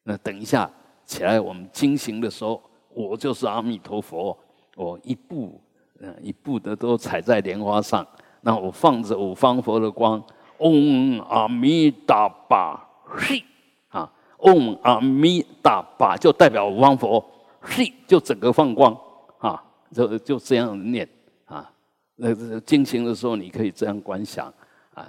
[0.02, 0.70] 那等一下
[1.06, 4.38] 起来，我们惊行的时候，我就是阿弥陀佛，
[4.76, 5.58] 我一步
[6.00, 8.06] 嗯一步的都踩在莲花上，
[8.42, 10.22] 那我放着五方佛的光。
[10.58, 13.42] 嗡阿弥达巴，嘿
[13.88, 14.12] 啊！
[14.38, 17.24] 嗡阿弥达巴就代表五方佛，
[17.60, 18.94] 嘿就整个放光
[19.38, 19.64] 啊！
[19.92, 21.08] 就就这样念
[21.46, 21.72] 啊。
[22.16, 24.52] 那进行的时候，你可以这样观想
[24.98, 25.06] 啊，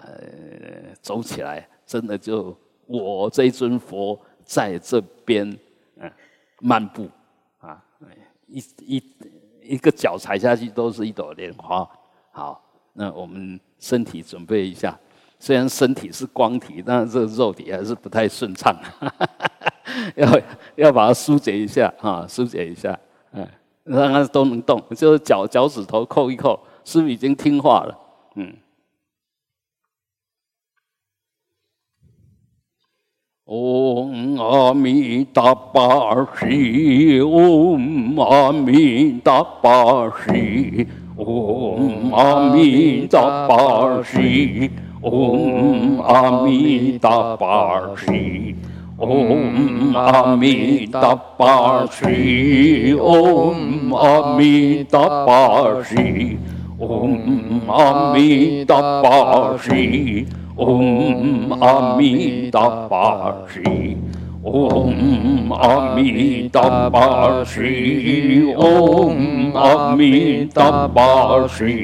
[1.02, 5.50] 走起来真的就我这尊佛在这边
[5.98, 6.12] 嗯
[6.60, 7.10] 漫步
[7.60, 7.84] 啊，
[8.48, 9.04] 一一
[9.62, 11.88] 一个脚踩下去都是一朵莲花。
[12.32, 12.62] 好，
[12.94, 14.98] 那我们身体准备一下。
[15.40, 18.76] 虽然身体是光体，但是这个肉体还是不太顺畅，
[20.16, 20.42] 要
[20.76, 23.00] 要把它疏解一下啊，疏解一下，
[23.32, 23.48] 嗯，
[23.86, 27.98] 让它都能动，就是脚脚趾头扣一扣，是不是已经听话了？
[28.36, 28.54] 嗯。
[33.52, 40.86] 嗡阿弥达巴西，嗡阿弥达巴西，
[41.16, 44.70] 嗡阿弥达巴西。
[45.02, 48.56] 嗡阿弥达巴西，
[48.98, 56.38] 嗡阿弥达巴西，嗡阿弥达巴西，
[56.78, 60.28] 嗡阿弥达巴西，
[60.60, 63.74] ओम अमितापाशी
[64.46, 67.72] ओम अमितापाशी
[68.66, 69.22] ओम
[69.66, 71.76] अमितापाशी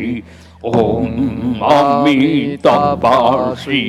[0.65, 1.15] ओम
[1.71, 3.81] अमितापाशी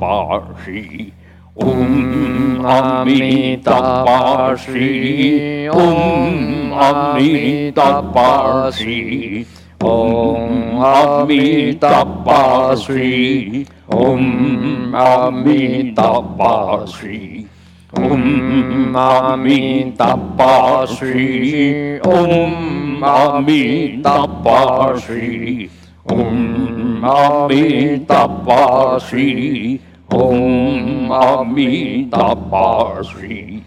[1.56, 9.46] Om Amitabha Shri Om Amitabha Shri
[9.80, 17.48] Om Amitabha Shri Om Amitabha Shri
[17.94, 25.70] Om Amitabha Shri Om Amitabha Shri Om Amitabha Shri
[26.10, 29.80] Om Amitabha Shri
[30.14, 33.64] Om Amitabha Sri.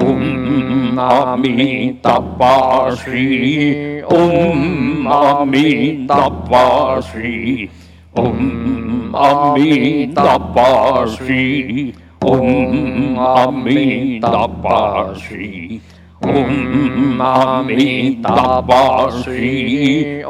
[0.00, 7.70] Om Amitabha Shri Om Amitabha Shri
[8.16, 14.78] Om Amitabha Shri Om Amitabha
[15.18, 15.80] Shri
[16.22, 19.10] Om Amitabha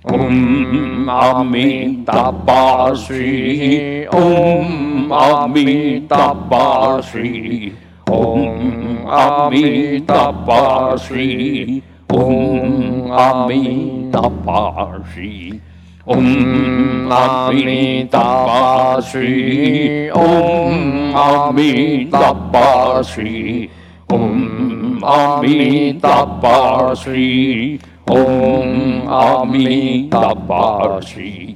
[0.10, 7.74] Om Amitabha Shri Om Amitabha Shri
[8.08, 15.62] Om Amitabha Shri Om Amitabha Shri
[16.08, 23.70] Om Amitabha Shri Om Amitabha Shri
[24.10, 27.78] Om Amitabha Shri
[28.10, 31.56] ॐ आमी तपाशी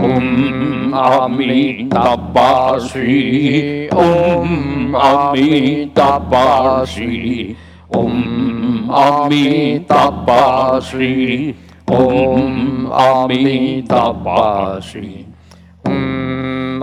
[0.00, 7.54] ॐ आमी तपाशी ओम आमी तपाशी
[7.96, 8.12] ॐ
[9.02, 11.54] आमी तपाशी
[11.90, 15.08] ॐ आमी तपाशी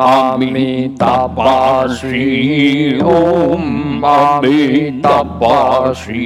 [0.02, 2.26] आमी तपाशी
[3.04, 6.26] ॐ आमी तपाशी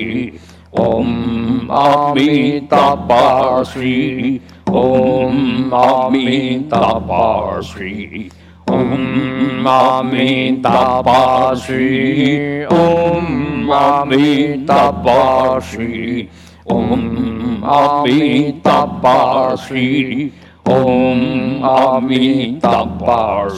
[0.74, 8.32] Om Amitabha Shri Om Amitabha Shri
[8.68, 16.30] Om Amitabha Shri Om Amitabha Shri
[16.70, 20.32] Om Amitabha Shri
[20.66, 23.50] Om Amitabha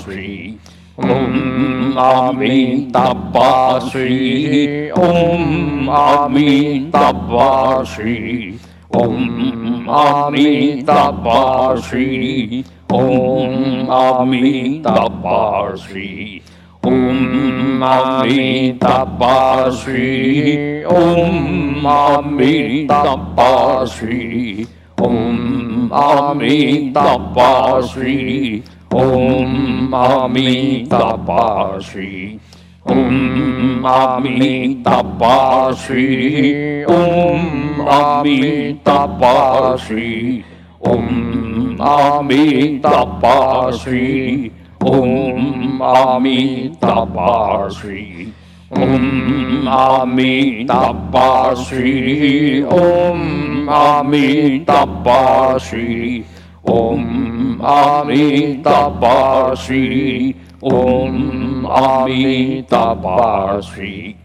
[0.96, 8.60] Amin Dabba Sri Om Amin Dabba Sri
[8.94, 16.44] Om Amin Dabba Sri Om Amin Dabba Sri
[16.84, 24.68] Om Amin Dabba Sri Om Amin Dabba Sri
[25.00, 32.40] Om Amin Dabba Sri Om Amitabha Shri
[32.86, 40.46] Om Amitabha Shri Om Amitabha Shri
[40.86, 48.32] Om Amitabha Shri Om Amitabha Shri
[48.70, 56.26] Om Amitabha Shri Om Amitabha Shri
[56.64, 57.33] Om
[57.64, 64.18] Amitabha Sri, Om Amitabha Sri,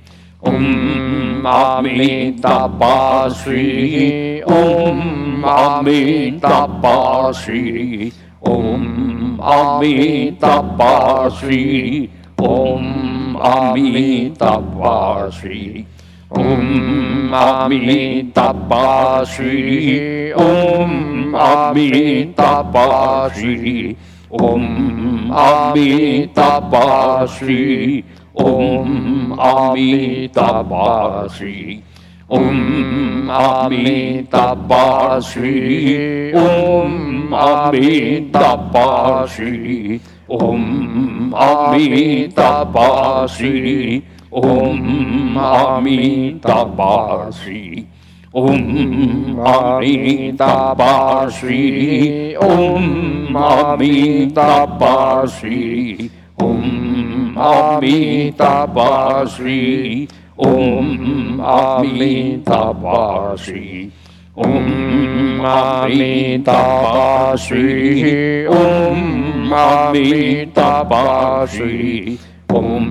[0.43, 15.87] Om Amitabha Sri, Om Amitabha Sri, Om Amitabha Sri, Om Amitabha Sri,
[16.31, 23.97] Om Amitabha Sri, Om अमी तपाश्री
[24.41, 24.65] ओम
[25.41, 28.05] अमी तपाश्री
[28.41, 31.83] ओम अमी तपाश्री
[32.31, 35.53] ओम अमी तपाश्री
[36.37, 39.99] ॐ अमी तपाश्री
[40.31, 40.65] ॐ
[41.45, 44.01] अमी तपाश्री
[44.35, 47.87] ॐ अमी तपाश्री
[48.39, 48.65] ॐ
[49.53, 51.61] अमितापाश्री
[52.47, 55.61] ॐ अमितापाश्री
[56.43, 56.61] ॐ
[57.53, 59.63] अमितापाश्री
[60.47, 60.91] ॐ
[61.55, 63.65] अमितापाश्री
[64.47, 64.69] ॐ
[65.55, 66.45] अमितापाश्री
[68.59, 69.01] ॐ
[69.63, 71.81] अमितापाश्री
[72.61, 72.87] ॐ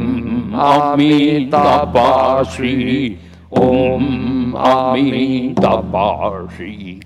[0.72, 2.76] अमितापाश्री
[3.62, 4.04] ॐ
[4.64, 6.99] 阿弥陀佛西。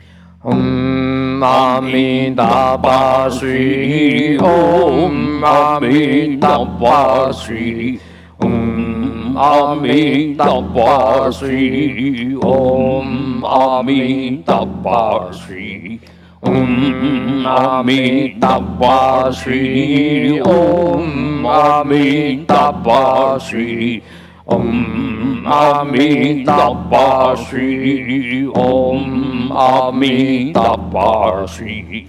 [0.44, 2.46] 嗡阿弥陀
[2.82, 8.00] 佛西，嗡阿弥陀佛西，
[8.40, 15.62] 嗡阿弥陀佛西，嗡阿弥陀佛西，
[16.42, 18.82] 嗡阿弥陀佛，
[21.48, 23.40] 阿弥陀佛，
[24.48, 28.48] Om Amitabha Sri.
[28.48, 32.08] Om Amitabha Sri.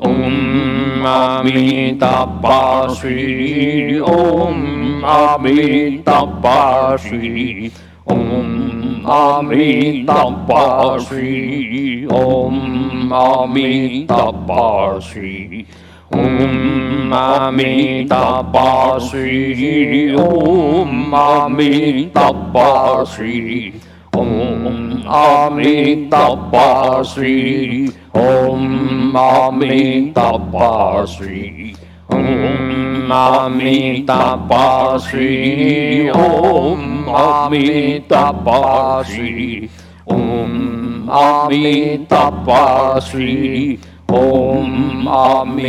[0.00, 4.00] Om Amitabha Sri.
[4.00, 7.70] Om Amitabha Sri.
[8.06, 12.06] Om Amitabha Sri.
[12.06, 15.66] Om Amitabha Shri
[16.14, 23.74] Om Amitabha Shri Om Amitabha Shri
[24.12, 26.68] Om Amitabha
[27.04, 31.74] Shri Om Amitabha Shri
[32.08, 39.68] Om Amitabha Shri Om Amitabha Shri
[40.06, 43.80] Om Amitabha Shri
[44.12, 45.66] ओम अमितापासी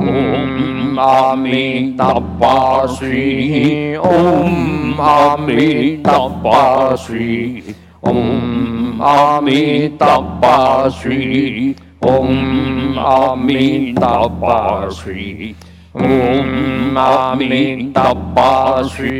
[0.00, 3.20] ओम अमितापासी
[4.08, 7.28] ओम अमितापासी
[8.08, 11.20] ओम अमितापासी
[12.10, 15.22] ओम अमितापासी
[15.96, 16.50] ओम
[16.98, 19.12] अमितापासी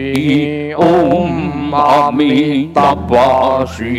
[0.84, 3.94] ओम अमितापासी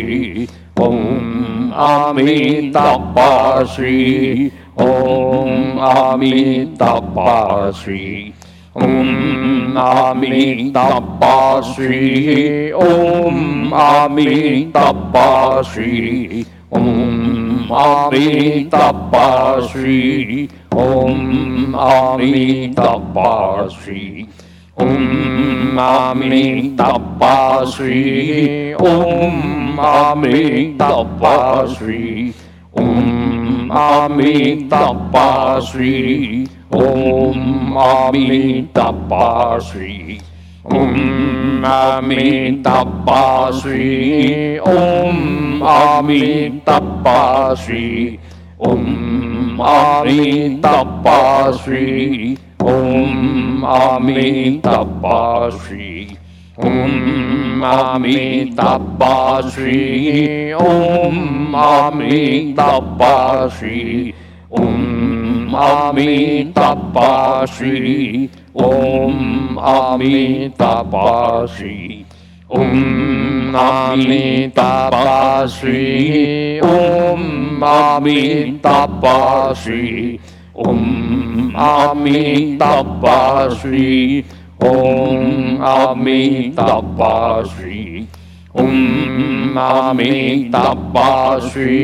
[0.80, 8.32] ओम Amitabha Shri Om Amitabha Shri
[8.74, 24.26] Om Amitabha Shri Om Amitabha Shri Om Amitabha Shri Om Amitabha Shri
[24.78, 32.34] Om Amitabha Shri Om Amitabha Shri
[32.74, 37.76] Om Amitabha Shri Om
[41.64, 43.52] Amitabha
[47.56, 48.20] Shri
[48.60, 56.16] Om Amitabha Shri Om Amitabha Shri
[56.56, 64.14] Om Amitabha Shri Om Amitabha Shri
[64.50, 72.06] Om Amitabha Shri Om Amitabha Shri
[72.48, 80.20] Om Amitabha Shri Om Amitabha Shri
[80.58, 84.22] ॐ आमि तपाश्री
[84.64, 86.22] ॐ आमि
[86.58, 88.06] तपाश्री
[88.60, 91.74] ॐ आमि तपाश्री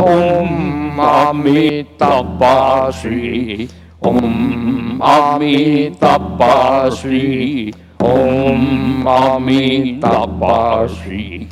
[0.00, 3.68] ॐ आमि तपाश्री
[4.10, 7.70] ॐ आमि तपाश्री
[8.02, 11.48] ॐ आमि तपाश्री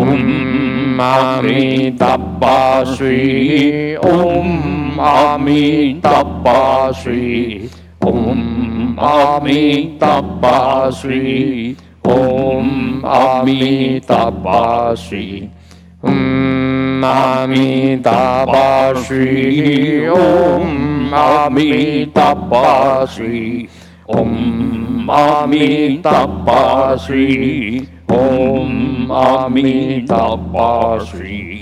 [0.00, 3.20] ॐ आमि तपाश्री
[4.04, 7.68] ॐ Ami Tapa Sri
[8.00, 15.50] Om Ami Tapa Sri Om Ami Tapa Sri
[16.02, 23.68] Om Ami Tapa Sri Om Ami Tapa Sri
[24.08, 31.53] Om Ami Tapa Sri Om Ami Tapa Sri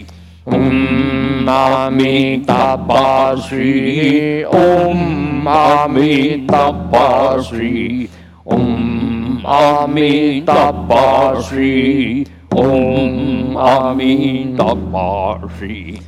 [0.45, 8.11] Om Amitabha Shri Om Amitabha Shri
[8.45, 16.01] Om Amitabha Shri Om Amitabha Shri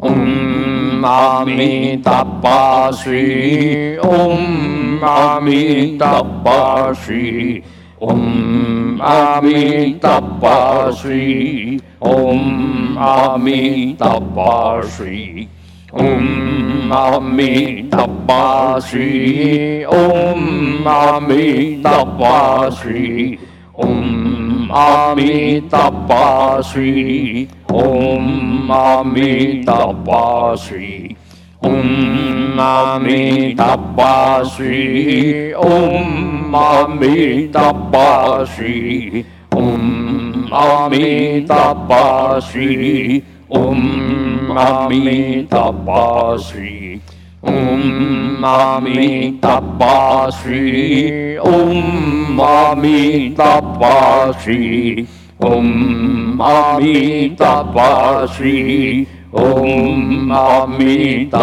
[0.00, 7.62] Om Amitabha Shri Om Amitabha Shri
[8.00, 11.80] Om Amitabha Shri.
[12.00, 15.48] Om Amitabha Shri.
[15.92, 19.84] Om Amitabha Shri.
[19.86, 23.38] Om Amitabha Shri.
[23.74, 27.48] Om Amitabha Shri.
[27.68, 31.16] Om Amitabha Shri
[31.62, 47.00] Om Amitabha Shri Om Amitabha Shri Om Amitabha Shri Om Amitabha Shri
[47.42, 55.06] Om Amitabha Shri Om Amitabha Shri
[55.40, 61.40] Om Amitabha Shri ॐ अमितपाशी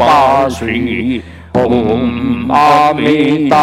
[1.57, 3.63] ॐ आमिता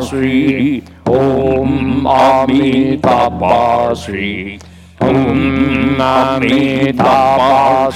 [0.00, 4.58] श्री ॐ आमिता श्री
[5.02, 7.14] ॐ आमिता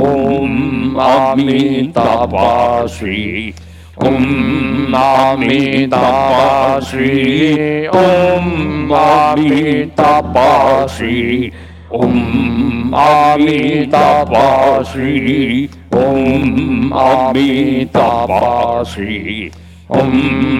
[0.00, 3.54] ओम अमिता श्री
[4.06, 6.04] ओम अमिता
[6.80, 11.50] श्री ओम अमिता श्री
[11.94, 14.06] ओम अमिता
[14.92, 18.08] श्री ओम अमिता
[18.94, 19.50] Shri
[19.92, 20.50] Om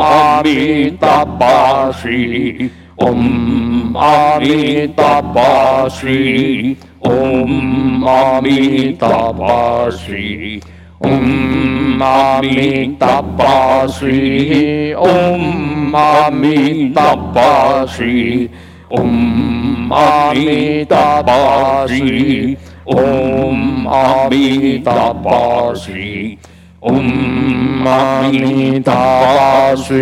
[0.00, 2.70] Amitabha Shri
[3.02, 10.62] Om Amitabha Shri Om Amitabha Shri
[11.02, 17.50] Om Amitabha Shri Om Amitabha
[17.88, 18.48] Shri
[18.90, 26.38] Om Amitabha Shri Om Amitabha Shri
[26.90, 30.00] ओम आमी तपाश्री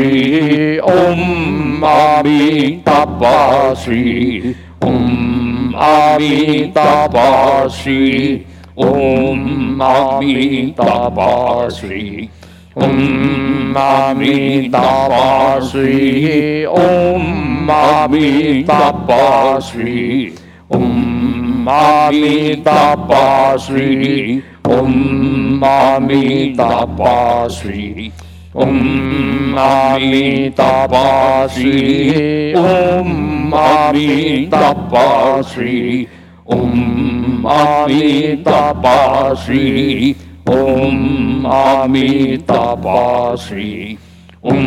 [0.78, 4.55] ओम आमी तपाश्री
[4.85, 7.97] ओम आमी तपाश्री
[8.85, 12.28] ओम आमी तपाश्री
[12.85, 20.33] ओम आमी तपाश्री ओम आमी तपाश्री
[20.76, 24.92] ओम आमी तपाश्री ॐ
[25.60, 28.12] मामितापाश्री।
[28.56, 28.74] ॐ
[29.54, 33.08] मामितापाश्री। ॐ
[33.48, 36.06] मामितापाश्री।
[36.50, 36.70] ॐ
[37.40, 40.14] मामितापाश्री।
[40.48, 40.96] ॐ
[41.42, 43.98] मामितापाश्री।
[44.44, 44.66] ॐ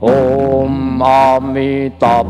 [0.00, 2.26] Om Amitabhashi.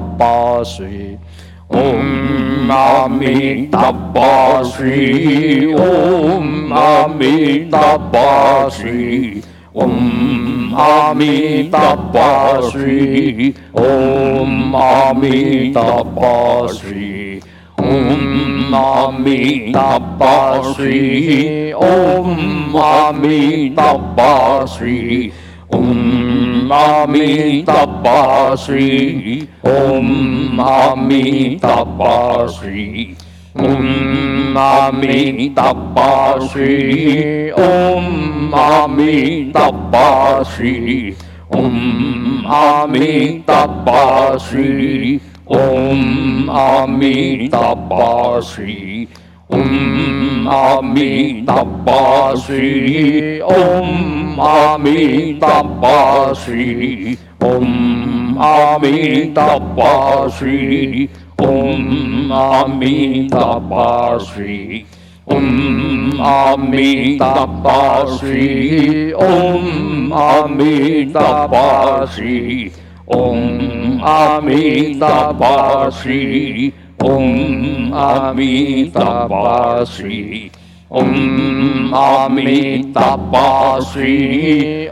[1.74, 8.28] ओम अमिताभा श्री ओम अमिताभा
[8.76, 9.42] श्री
[9.82, 12.28] ओम अमिताभा
[12.70, 13.48] श्री
[13.82, 16.32] ओम अमिताभा
[16.76, 17.40] श्री
[17.80, 20.34] ओम अमिताभा
[20.72, 24.32] श्री ओम अमिताभा
[24.76, 25.30] श्री
[25.74, 33.14] Om Mami Tapasri, Om Mami Tapasri,
[33.54, 38.04] Om Mami Tapasri, Om
[38.48, 41.14] Mami Tapasri, Om Mami Tapasri,
[41.50, 49.09] Om Mami Tapasri, Om Mami Tapasri,
[49.49, 64.84] Ami Tabba Shri Om Ami Tabba Shri Om Ami Tabba Shri Om Ami Tabba Shri
[65.28, 72.72] Om Ami Tabba Shri Om Ami Tabba Shri
[73.07, 76.74] Om Ami Tabba Shri
[77.05, 80.51] ॐ आमी तपाश्री
[80.92, 84.12] ॐ आमी तपाश्री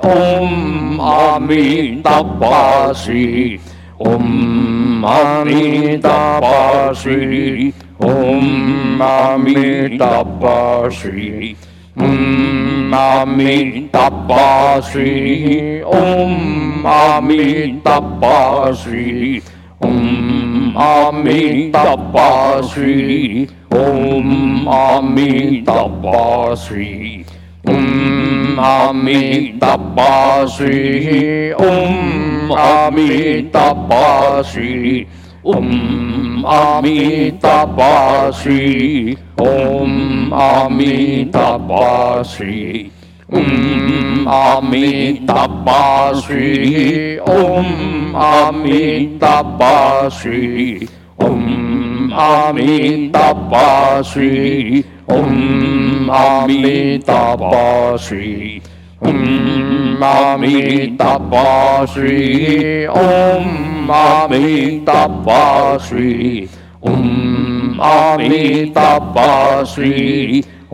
[0.04, 3.60] ॐ आमी तपाश्री
[4.06, 5.96] ॐ आमी
[12.00, 17.66] ॐ आमी तपाश्री ॐ आमी
[19.84, 20.43] ॐ
[20.76, 27.24] Amitabha Sri, Om Amitabha Sri,
[27.66, 35.06] Om Amitabha Sri, Om Amitabha Sri,
[35.44, 42.90] Om Amitabha Sri, Om Amitabha Shri
[43.32, 45.22] Om अमितपाश्री
[47.30, 47.66] ओम
[48.24, 49.16] अमितपाश्री
[51.24, 51.42] ओम
[52.26, 54.28] अमितपाश्री
[55.16, 55.34] ओम
[56.20, 58.30] अमितपाश्री
[59.08, 59.20] ओम
[60.10, 62.22] अमितपाश्री
[63.02, 66.14] ओम अमितपाश्री
[66.88, 67.04] ओम
[67.90, 69.92] अमितपाश्री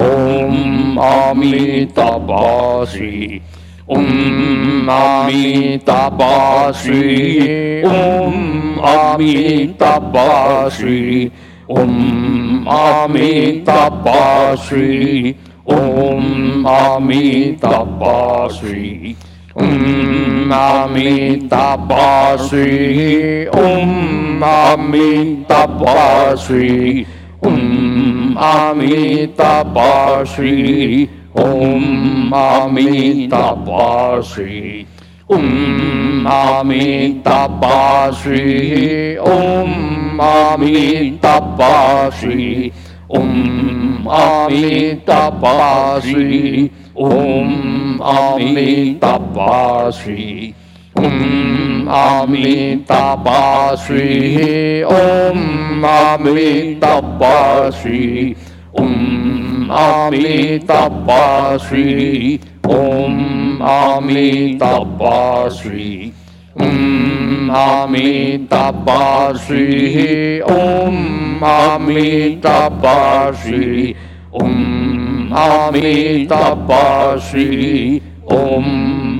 [0.01, 3.09] ओम अमिताभासी
[3.90, 4.88] ओम
[5.88, 7.03] तपासी
[7.86, 8.36] ओम
[8.90, 11.01] अमिताभासी
[11.70, 11.96] ओम
[12.76, 14.86] अमिताभासी
[15.74, 16.24] ओम
[16.76, 18.78] अमिताभासी
[19.62, 22.70] ओम अमिताभासी
[23.61, 23.92] ओम
[24.53, 26.68] अमिताभासी
[27.46, 27.59] ओम
[28.37, 31.09] Amitabha Shri.
[31.35, 34.87] Om Amitabha Shri.
[35.28, 39.18] Om Amitabha Shri.
[39.18, 42.72] Om Amitabha Shri.
[43.09, 46.70] Om Amitabha Shri.
[46.95, 50.55] Om Amitabha Shri.
[51.98, 54.09] अमितापाश्री
[54.90, 55.38] ॐ
[55.90, 58.03] अमितापाश्री
[58.80, 58.90] ॐ
[59.84, 61.86] अमितापाश्री
[62.70, 63.16] ॐ
[63.70, 65.88] अमितापाश्री
[66.61, 66.76] ॐ
[67.62, 69.66] अमितापाश्री
[70.51, 70.98] ॐ
[71.53, 73.64] अमितापाश्री
[74.42, 74.53] ॐ
[75.46, 77.48] अमितापाश्री
[78.32, 78.64] ॐ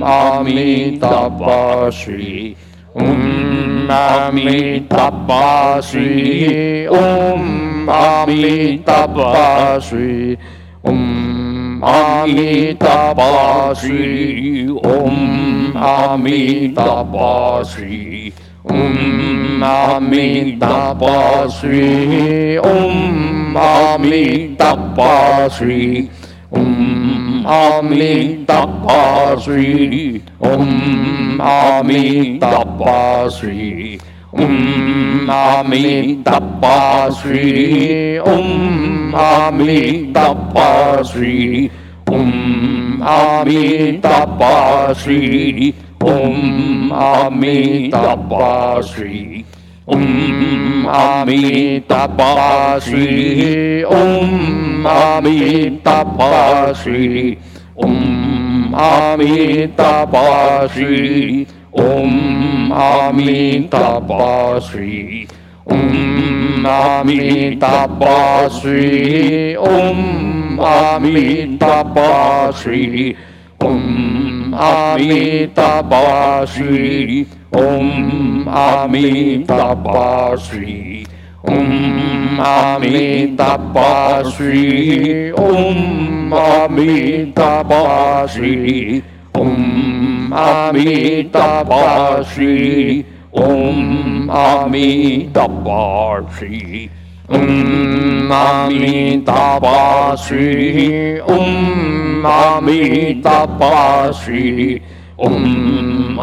[0.03, 2.55] Amitabha Sri.
[2.95, 6.87] Om Amitabha Sri.
[6.87, 10.37] Om Amitabha Sri.
[10.83, 14.67] Om Amitabha Sri.
[14.69, 18.33] Om Amitabha Sri.
[18.63, 22.59] Om Amitabha Sri.
[22.59, 26.09] Om Amitabha Sri.
[26.51, 27.00] Om
[27.45, 33.99] Amitabha Sri Om Amitabha Sri
[34.33, 41.71] Om Amitabha Sri Om Amitabha Sri
[42.07, 49.45] Om Amitabha Sri Om Amitabha Sri
[49.87, 57.37] Ami Tapa Sri Om Ami Tapa Sri
[57.75, 65.27] Om Ami Tapa Sri Om Ami Tapa Sri
[65.65, 73.17] Om Ami Tapa Sri Om Ami Tapa Sri
[73.59, 77.27] Om Amitabha Shri.
[77.53, 81.05] Om Amitabha Shri.
[81.43, 85.31] Om Amitabha Shri.
[85.33, 89.03] Om Amitabha Shri.
[89.35, 93.05] Om Amitabha Shri.
[93.33, 96.89] Om Amitabha Shri
[97.31, 101.21] Om Amitabha Sri.
[101.21, 104.81] Om Amitabha Sri.
[105.17, 106.19] Om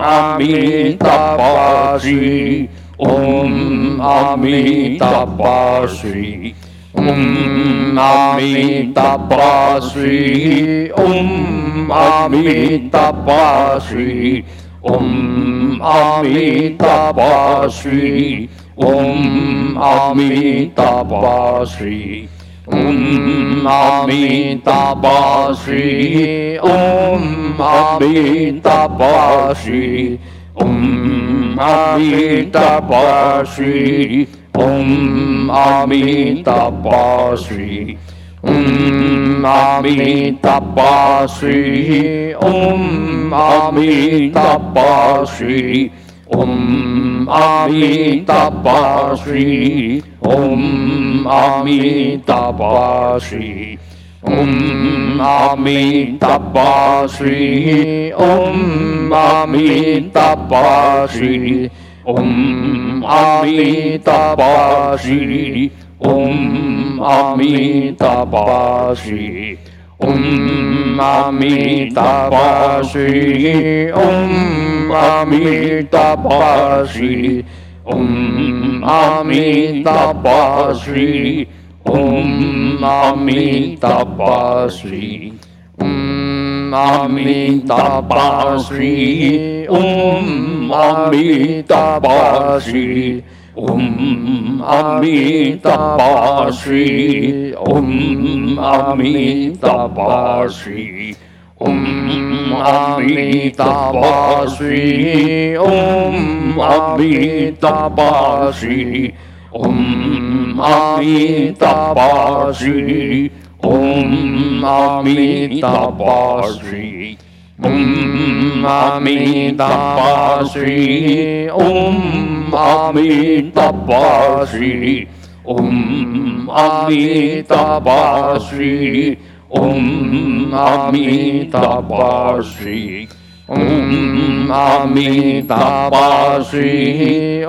[0.00, 2.68] Amitabha Shri
[2.98, 6.54] Om Amitabhasri
[6.94, 14.44] Om Amitabhasri Om Amitabhasri
[14.82, 22.28] Om Amitabhasri Om Amitabhasri
[22.66, 30.18] Om Amitabhasri Om Amitabhasri
[30.60, 37.98] Om Amitabha Shri Om Amitabha Shri
[38.42, 45.92] Om Amitabha Shri Om Amitabha Shri
[46.32, 53.78] Om Amitabha Shri Om Amitabha Shri
[54.22, 61.70] Om Amitabha Shri Om Amitabha Shri
[62.04, 69.58] Om Amitabha Shri Om Amitabha Shri
[70.00, 77.44] Om Amitabha Shri Om Amitabha Shri
[77.86, 81.48] Om Amitabha Shri
[81.88, 85.32] Om Amitabha Shri
[85.80, 93.24] Om Amitabha Shri Om Amitabha Shri
[93.56, 101.16] Om Amitabha Shri Om Amitabha Shri
[101.58, 109.14] Om Amitabha Shri Om Amitabha Shri
[109.54, 110.27] Om
[110.60, 113.30] Amitabha Amitabashi,
[113.62, 117.18] Om Amitabha Amitabashi,
[117.62, 120.08] Om Amitabha
[120.44, 124.02] Amitabashi, Om Amitabha
[124.48, 125.08] Amitabashi,
[125.44, 128.00] Om Amitabha
[128.38, 129.18] Amitabashi,
[129.50, 133.17] Om Amitabha Amitabashi.
[133.50, 136.70] ॐ अमि तपासि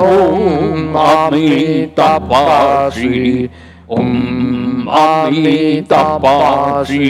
[0.01, 3.47] ॐ अमि तपासि
[3.91, 7.09] ॐ अमि तपासि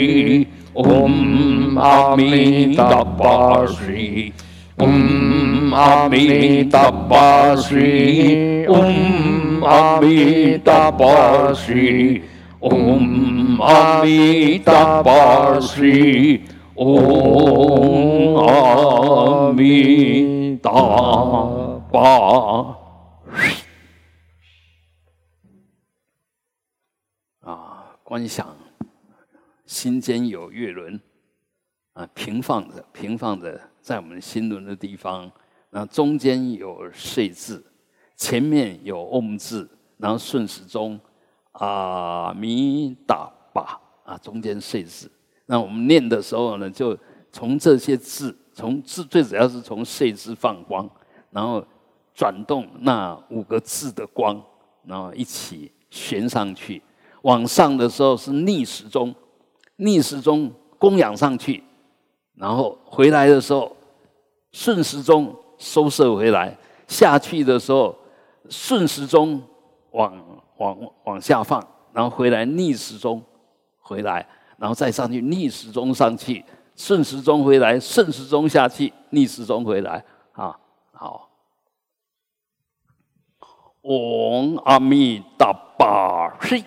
[0.76, 4.32] ॐ अमि तपासि
[4.82, 7.90] ॐ अमि तपासि
[8.70, 11.88] ॐ अमि तपासि
[12.62, 15.98] ॐ अमि तपासि
[16.80, 18.40] Shri Om
[19.50, 19.84] Amitabha
[22.30, 22.76] Shri Om Amitabha
[27.42, 28.56] 啊，观想
[29.66, 30.98] 心间有月轮
[31.92, 35.30] 啊，平放着，平放着在我们心轮的地方。
[35.68, 37.62] 那中间有岁字，
[38.16, 39.68] 前面有嗡字，
[39.98, 40.98] 然后顺时钟
[41.52, 45.10] 阿弥达巴啊，中间岁字。
[45.50, 46.96] 那我们念的时候呢，就
[47.32, 50.88] 从这些字，从字最主要是从岁字放光，
[51.32, 51.60] 然后
[52.14, 54.40] 转动那五个字的光，
[54.84, 56.80] 然后一起旋上去。
[57.22, 59.12] 往上的时候是逆时钟，
[59.74, 61.64] 逆时钟供养上去，
[62.36, 63.76] 然后回来的时候
[64.52, 67.92] 顺时钟收摄回来，下去的时候
[68.48, 69.42] 顺时钟
[69.90, 70.16] 往
[70.58, 71.60] 往往下放，
[71.92, 73.20] 然后回来逆时钟
[73.80, 74.24] 回来，
[74.60, 76.44] 然后再上去，逆时钟上去，
[76.76, 80.54] 顺时钟回来，顺时钟下去，逆时钟回来，啊，
[80.92, 81.30] 好。
[83.80, 86.62] 嗡阿弥达巴悉，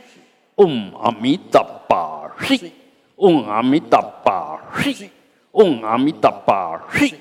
[0.55, 2.73] 嗡阿弥达巴悉，
[3.17, 5.11] 嗡阿弥达巴悉，
[5.51, 7.15] 嗡阿弥达巴悉，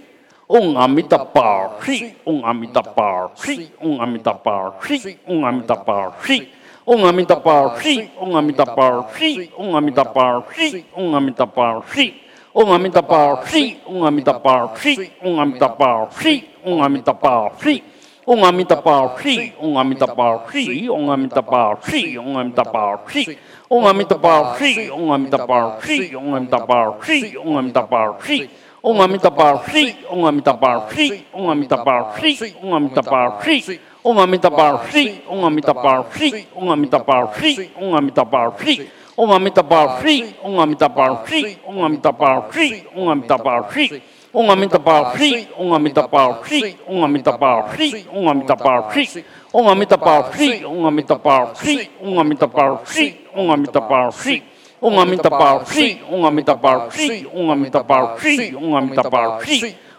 [0.46, 6.32] 嗡阿弥达巴悉，嗡阿弥达巴悉，嗡阿弥达巴悉，嗡阿弥达巴悉。
[6.32, 12.13] 嗡阿弥达巴嗡阿弥达巴西，嗡阿弥达巴西，嗡阿弥达巴西，嗡阿弥达巴西，
[12.53, 17.83] 嗡阿弥达巴西，嗡阿弥达巴西，嗡阿弥达巴西，嗡阿弥达巴西。
[18.27, 28.49] 嗡阿弥陀佛，西，嗡阿弥陀佛，西，嗡阿弥陀佛，西，嗡阿弥陀佛，西，嗡阿弥陀佛，西，嗡阿弥陀佛，西，嗡阿弥陀佛，西，嗡阿弥陀佛，西，
[28.81, 44.01] 嗡阿弥陀佛，西，嗡阿弥陀佛，西，嗡阿弥陀佛，西，嗡阿弥陀佛，西， 嗡阿弥陀佛，西，嗡阿弥陀佛，西，嗡阿弥陀佛，西，嗡阿弥陀佛，西，嗡阿弥陀佛，西，嗡阿弥陀佛，西，嗡阿弥陀佛，西，嗡阿弥陀佛，西。
[44.33, 54.43] 嗡阿弥陀佛，西，嗡阿弥陀佛，西，嗡阿弥陀佛，西，嗡阿弥陀佛，西，嗡阿弥陀佛，西，嗡阿弥陀佛，西，嗡阿弥陀佛，西，嗡阿弥陀佛，西，
[54.81, 59.75] 嗡阿弥陀佛，西，嗡阿弥陀佛，西，嗡阿弥陀佛，西，嗡阿弥陀佛，西，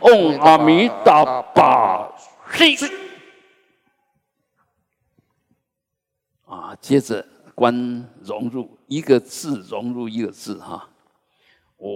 [0.00, 2.10] 嗡阿弥达巴
[2.76, 2.86] 悉。
[6.46, 7.24] 啊，接着
[7.54, 10.88] 观融入一个字，融入一个字哈。
[11.78, 11.90] 嗡、哦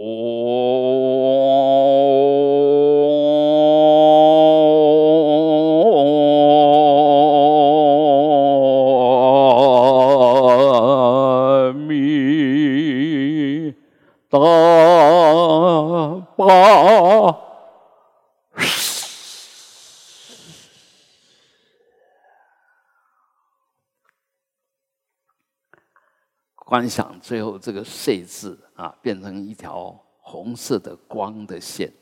[26.66, 31.92] 观想最后这个“碎”字啊，变成一条红色的光的线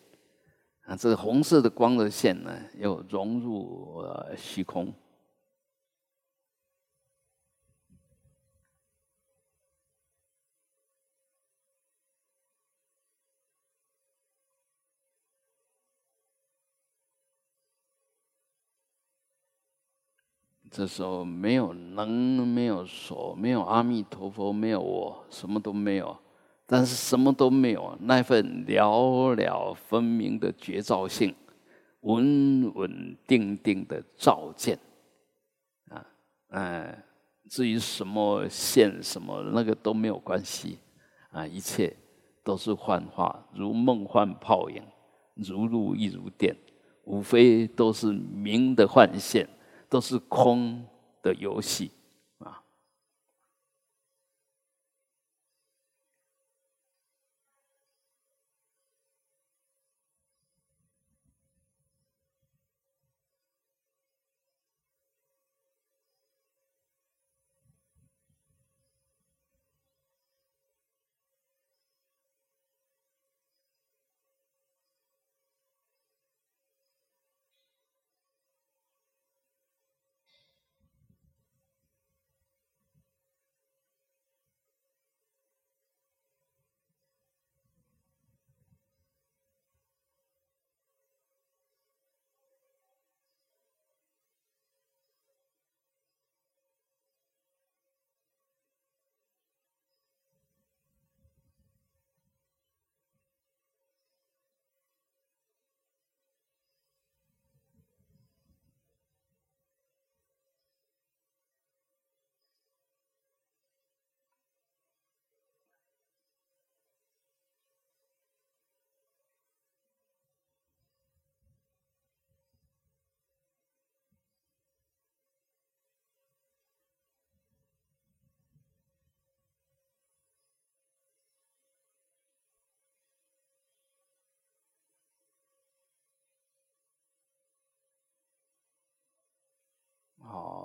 [0.85, 4.95] 啊，这个红色的光的线呢，又融入呃虚空。
[20.73, 26.17] 这时候没有能，没有所，没有阿弥陀佛，没有我，什么都没有。
[26.67, 31.35] 但是什么都没有，那份了了分明的觉照性，
[32.01, 34.79] 稳稳定定的照见，
[35.91, 36.07] 啊，
[36.49, 37.05] 哎，
[37.51, 40.79] 至于什么现什么那个都没有关系，
[41.33, 41.95] 啊，一切
[42.43, 44.83] 都是幻化，如梦幻泡影，
[45.35, 46.57] 如露亦如电，
[47.05, 49.47] 无非都是明的幻现。
[49.93, 50.83] 都是空
[51.23, 51.93] 的游戏。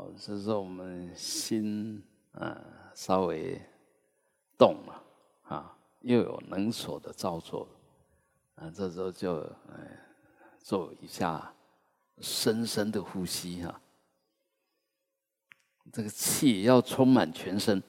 [0.07, 2.01] 哦，这是我们心
[2.31, 2.57] 啊
[2.93, 3.59] 稍微
[4.57, 5.03] 动了
[5.43, 7.67] 啊，又有能所的造作
[8.55, 9.99] 啊，这时候就哎
[10.59, 11.53] 做一下
[12.19, 13.81] 深深的呼吸哈，
[15.91, 17.83] 这个气要充满全身，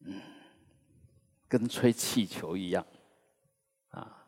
[0.00, 0.20] 嗯，
[1.48, 2.86] 跟吹气球一样
[3.88, 4.26] 啊，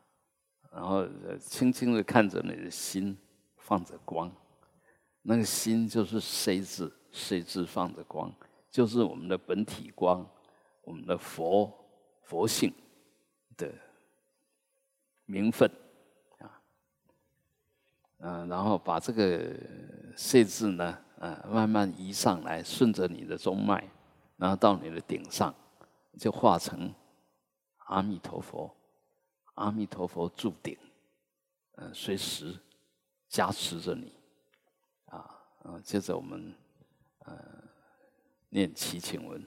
[0.71, 1.07] 然后
[1.39, 3.15] 轻轻的看着你的心
[3.57, 4.31] 放着光。
[5.25, 8.29] 那个心就是 C 字，C 字放着光，
[8.69, 10.29] 就是我们的本体光，
[10.83, 11.73] 我们的佛
[12.23, 12.73] 佛性
[13.55, 13.73] 的
[15.25, 15.71] 名分
[16.39, 16.61] 啊，
[18.17, 19.55] 嗯，然后把这个
[20.17, 23.81] C 字呢，啊，慢慢移上来，顺着你的中脉，
[24.35, 25.55] 然后到你的顶上，
[26.19, 26.93] 就化成
[27.85, 28.75] 阿弥陀佛，
[29.53, 30.77] 阿弥陀佛住顶，
[31.77, 32.59] 嗯，随时
[33.29, 34.11] 加持着你。
[35.63, 36.53] 啊，接着我们
[37.25, 37.33] 呃
[38.49, 39.43] 念祈请文。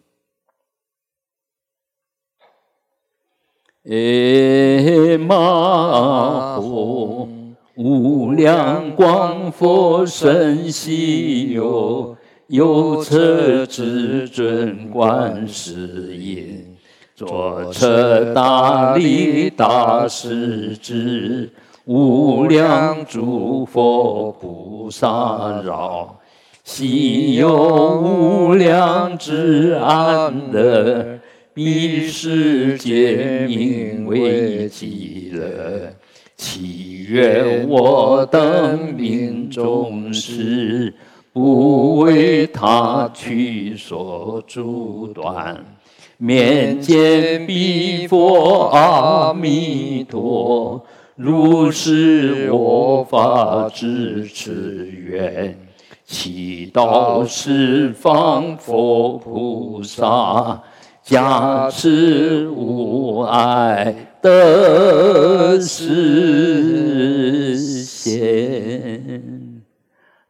[3.84, 12.16] 耶玛吽，无量光佛身西游，
[12.48, 16.76] 有车至尊观世音，
[17.14, 21.52] 左侧大力大势至。
[21.86, 26.18] 无量诸佛菩萨绕，
[26.64, 31.16] 悉有无量之安乐，
[31.54, 35.94] 彼世界名为极乐。
[36.36, 40.92] 祈愿我等命终时，
[41.32, 45.64] 不为他取所阻断，
[46.16, 50.84] 面见彼佛阿弥陀。
[51.16, 55.58] 如是我法之持愿，
[56.04, 60.62] 祈祷十方佛菩萨
[61.02, 69.62] 加持无碍得实现。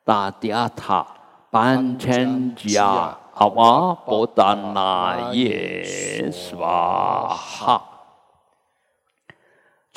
[0.05, 1.05] 大地塔
[1.51, 7.96] 班千家阿瓦波达那耶娑哈。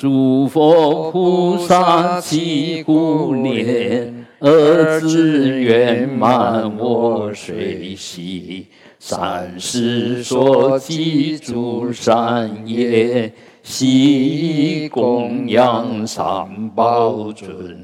[0.00, 8.66] 诸佛菩萨祈护念，儿子圆满我随喜。
[8.98, 13.30] 三世所记诸善业，
[13.62, 17.78] 悉供养三宝尊。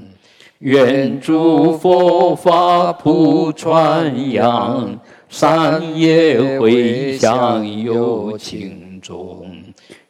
[0.61, 4.99] 愿诸佛法普传扬，
[5.29, 9.46] 善业回向有情众。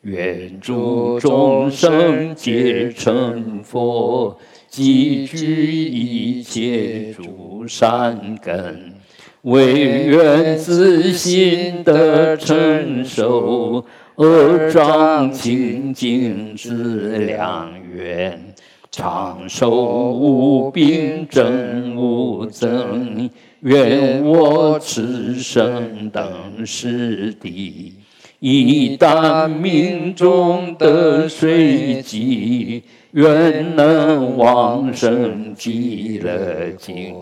[0.07, 4.39] 愿诸众生皆成佛，
[4.69, 8.95] 积聚一切诸善根，
[9.43, 13.85] 唯愿自心得成熟，
[14.15, 18.55] 而彰清净之良缘，
[18.93, 19.73] 长寿
[20.13, 23.29] 无病真无增。
[23.63, 27.95] 愿我此生等世地。
[28.39, 32.83] 一旦命中得随机，
[33.13, 37.15] 愿能往生极乐境，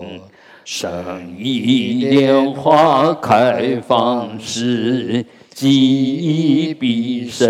[0.64, 0.92] 生
[1.38, 7.48] 一莲花开放时，即必生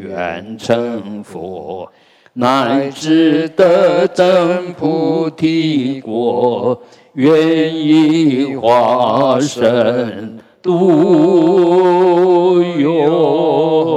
[0.00, 1.90] 愿成佛，
[2.34, 6.80] 乃至得真菩提果，
[7.14, 10.38] 愿以化身。
[10.62, 13.90] 独有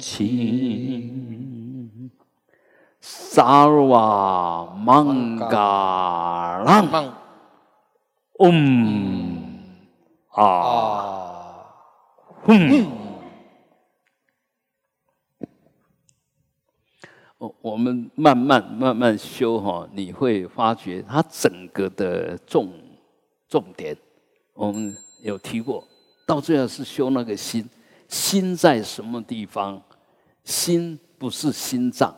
[0.00, 2.10] 情，
[3.00, 7.14] 萨瓦曼嘎朗，
[8.40, 9.60] 嗯
[10.30, 11.66] 啊，
[12.46, 12.88] 嗯。
[17.38, 22.72] 我我们慢慢慢慢修哈，你会发觉它整个的重
[23.48, 23.96] 重点，
[24.54, 24.96] 我们。
[25.22, 25.86] 有提过，
[26.26, 27.68] 到最后是修那个心，
[28.08, 29.80] 心在什么地方？
[30.44, 32.16] 心不是心脏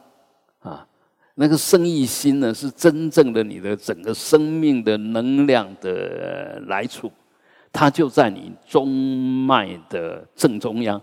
[0.60, 0.86] 啊，
[1.34, 7.10] 那个生意心呢，是真正的你的整个生命的能量的来处，
[7.72, 11.02] 它就在你中脉的正中央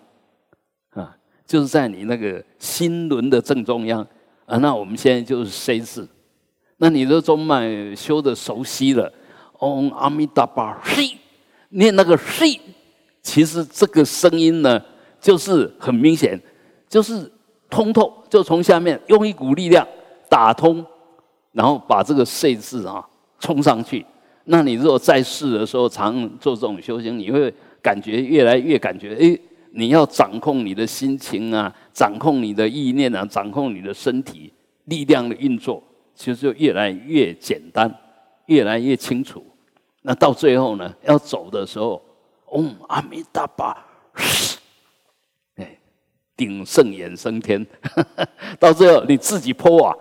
[0.91, 4.07] 啊，就是在你那个心轮的正中央
[4.45, 4.57] 啊。
[4.59, 6.07] 那我们现在就是 C 字，
[6.77, 9.11] 那你的中脉修的熟悉了，
[9.59, 11.16] 嗡阿弥达巴嘿。
[11.69, 12.59] 念那个“睡”，
[13.21, 14.81] 其实这个声音呢，
[15.19, 16.39] 就是很明显，
[16.87, 17.31] 就是
[17.69, 19.85] 通透，就从下面用一股力量
[20.29, 20.85] 打通，
[21.51, 23.05] 然后把这个“睡”字啊
[23.39, 24.05] 冲上去，
[24.45, 29.37] 那你如果在世的时候常做这种修行，你会感觉越来越感觉，哎，
[29.71, 34.51] 你要掌控你的心情啊，掌控你的意念啊，掌控你的身体
[34.85, 35.83] 力量的运作，
[36.15, 37.93] 其实就越来越简单，
[38.45, 39.45] 越来越清楚。
[40.01, 42.01] 那到最后呢，要走的时候，
[42.51, 43.85] 嗡阿弥达巴，
[45.55, 45.77] 哎，
[46.35, 47.65] 鼎盛眼升天，
[48.59, 49.95] 到最后你自己破啊，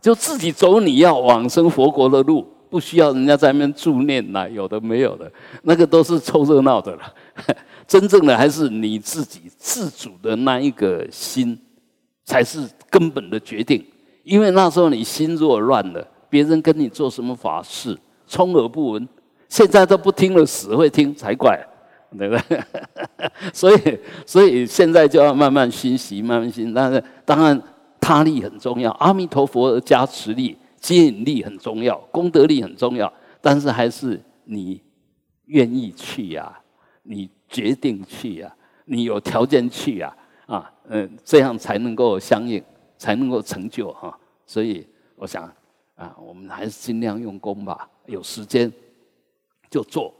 [0.00, 5.30] 就自己走你要往生佛国的路，不需要人家在那边助念呐，有的没有的，
[5.62, 7.14] 那个都是凑热闹的了。
[7.86, 11.58] 真正的还是你自己自主的那一个心，
[12.24, 13.84] 才是根本的决定。
[14.22, 19.06] 因为那时候你心若乱了，别人跟你做什么法事，充耳不闻。
[19.54, 21.56] 现在都不听了，死会听才怪，
[22.18, 22.60] 对不对？
[23.54, 26.74] 所以，所以现在就要慢慢熏习，慢慢熏。
[26.74, 27.62] 但是，当然
[28.00, 33.12] 他力很重要，阿弥陀佛加持力、接引力很重要，功德力很重要。
[33.40, 34.82] 但是，还是你
[35.44, 36.52] 愿意去呀，
[37.04, 38.52] 你决定去呀，
[38.86, 40.12] 你有条件去呀，
[40.46, 42.60] 啊，嗯，这样才能够相应，
[42.98, 44.18] 才能够成就哈。
[44.46, 44.84] 所以，
[45.14, 45.44] 我想
[45.94, 48.72] 啊，我们还是尽量用功吧，有时间。
[49.74, 50.14] 就做，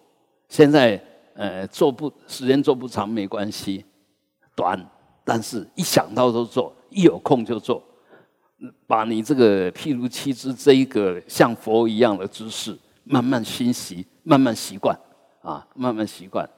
[0.49, 1.01] 现在
[1.35, 3.85] 呃做不时间做不长没关系，
[4.57, 4.85] 短，
[5.25, 7.81] 但是一想到就做，一有空就做，
[8.85, 14.99] 把你这个譬如七支这一个像佛一样的姿势，慢慢熏习，慢慢习惯
[15.41, 16.51] 啊，慢慢习惯，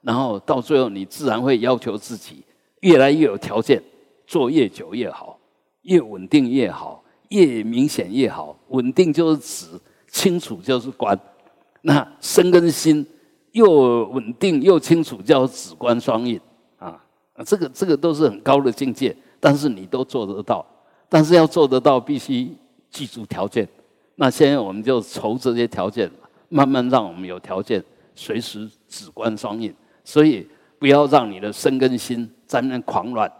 [0.00, 2.44] 然后到最后你自然会要求自己
[2.82, 3.82] 越来越有条件，
[4.28, 5.36] 做越久越好，
[5.82, 8.56] 越稳定越好，越明显越好。
[8.68, 11.18] 稳定就是指，清楚就是观。
[11.86, 13.06] 那身跟心
[13.52, 16.40] 又稳定又清楚，叫止观双运
[16.78, 16.98] 啊！
[17.44, 20.64] 这个这个都是很高的境界，但是你都做得到。
[21.10, 22.56] 但是要做得到，必须
[22.88, 23.68] 记住条件。
[24.14, 26.10] 那现在我们就筹这些条件，
[26.48, 29.72] 慢慢让我们有条件随时止观双运。
[30.04, 33.30] 所以不要让你的身跟心在那狂乱，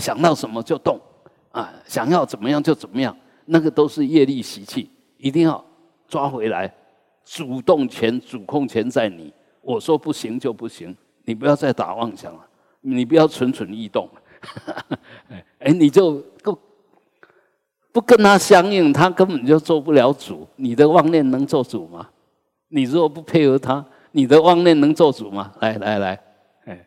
[0.00, 0.98] 想到什么就动
[1.52, 1.72] 啊！
[1.86, 3.16] 想要怎么样就怎么样，
[3.46, 5.64] 那个都是业力习气，一定要
[6.08, 6.74] 抓回来。
[7.24, 9.32] 主动权、主控权在你。
[9.60, 10.94] 我说不行就不行，
[11.24, 12.46] 你不要再打妄想了，
[12.82, 14.08] 你不要蠢蠢欲动。
[15.58, 16.58] 哎，你就不
[17.92, 20.46] 不跟他相应，他根本就做不了主。
[20.56, 22.06] 你的妄念能做主吗？
[22.68, 25.52] 你如果不配合他，你的妄念能做主吗？
[25.60, 26.20] 来来来，
[26.66, 26.86] 哎，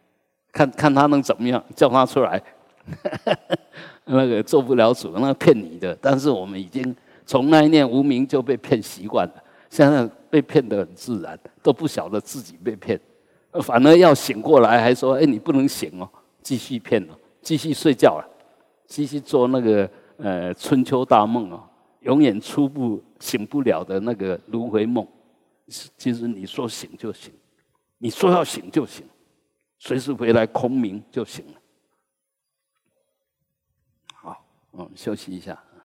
[0.51, 2.41] 看看他能怎么样，叫他出来。
[4.05, 5.97] 那个做不了主，那骗你的。
[5.99, 9.33] 但是我们已经从那一念无名就被骗习惯了。
[9.69, 12.99] 现在被骗得很自然，都不晓得自己被骗，
[13.61, 16.09] 反而要醒过来，还说：“哎，你不能醒哦，
[16.41, 18.30] 继续骗哦，继续睡觉了，
[18.86, 21.63] 继续做那个呃春秋大梦哦，
[22.01, 25.08] 永远出不醒不了的那个轮回梦。
[25.97, 27.33] 其实你说醒就醒，
[27.97, 29.05] 你说要醒就醒，
[29.79, 31.54] 随时回来空明就行了。
[34.13, 35.62] 好，我们休息一下。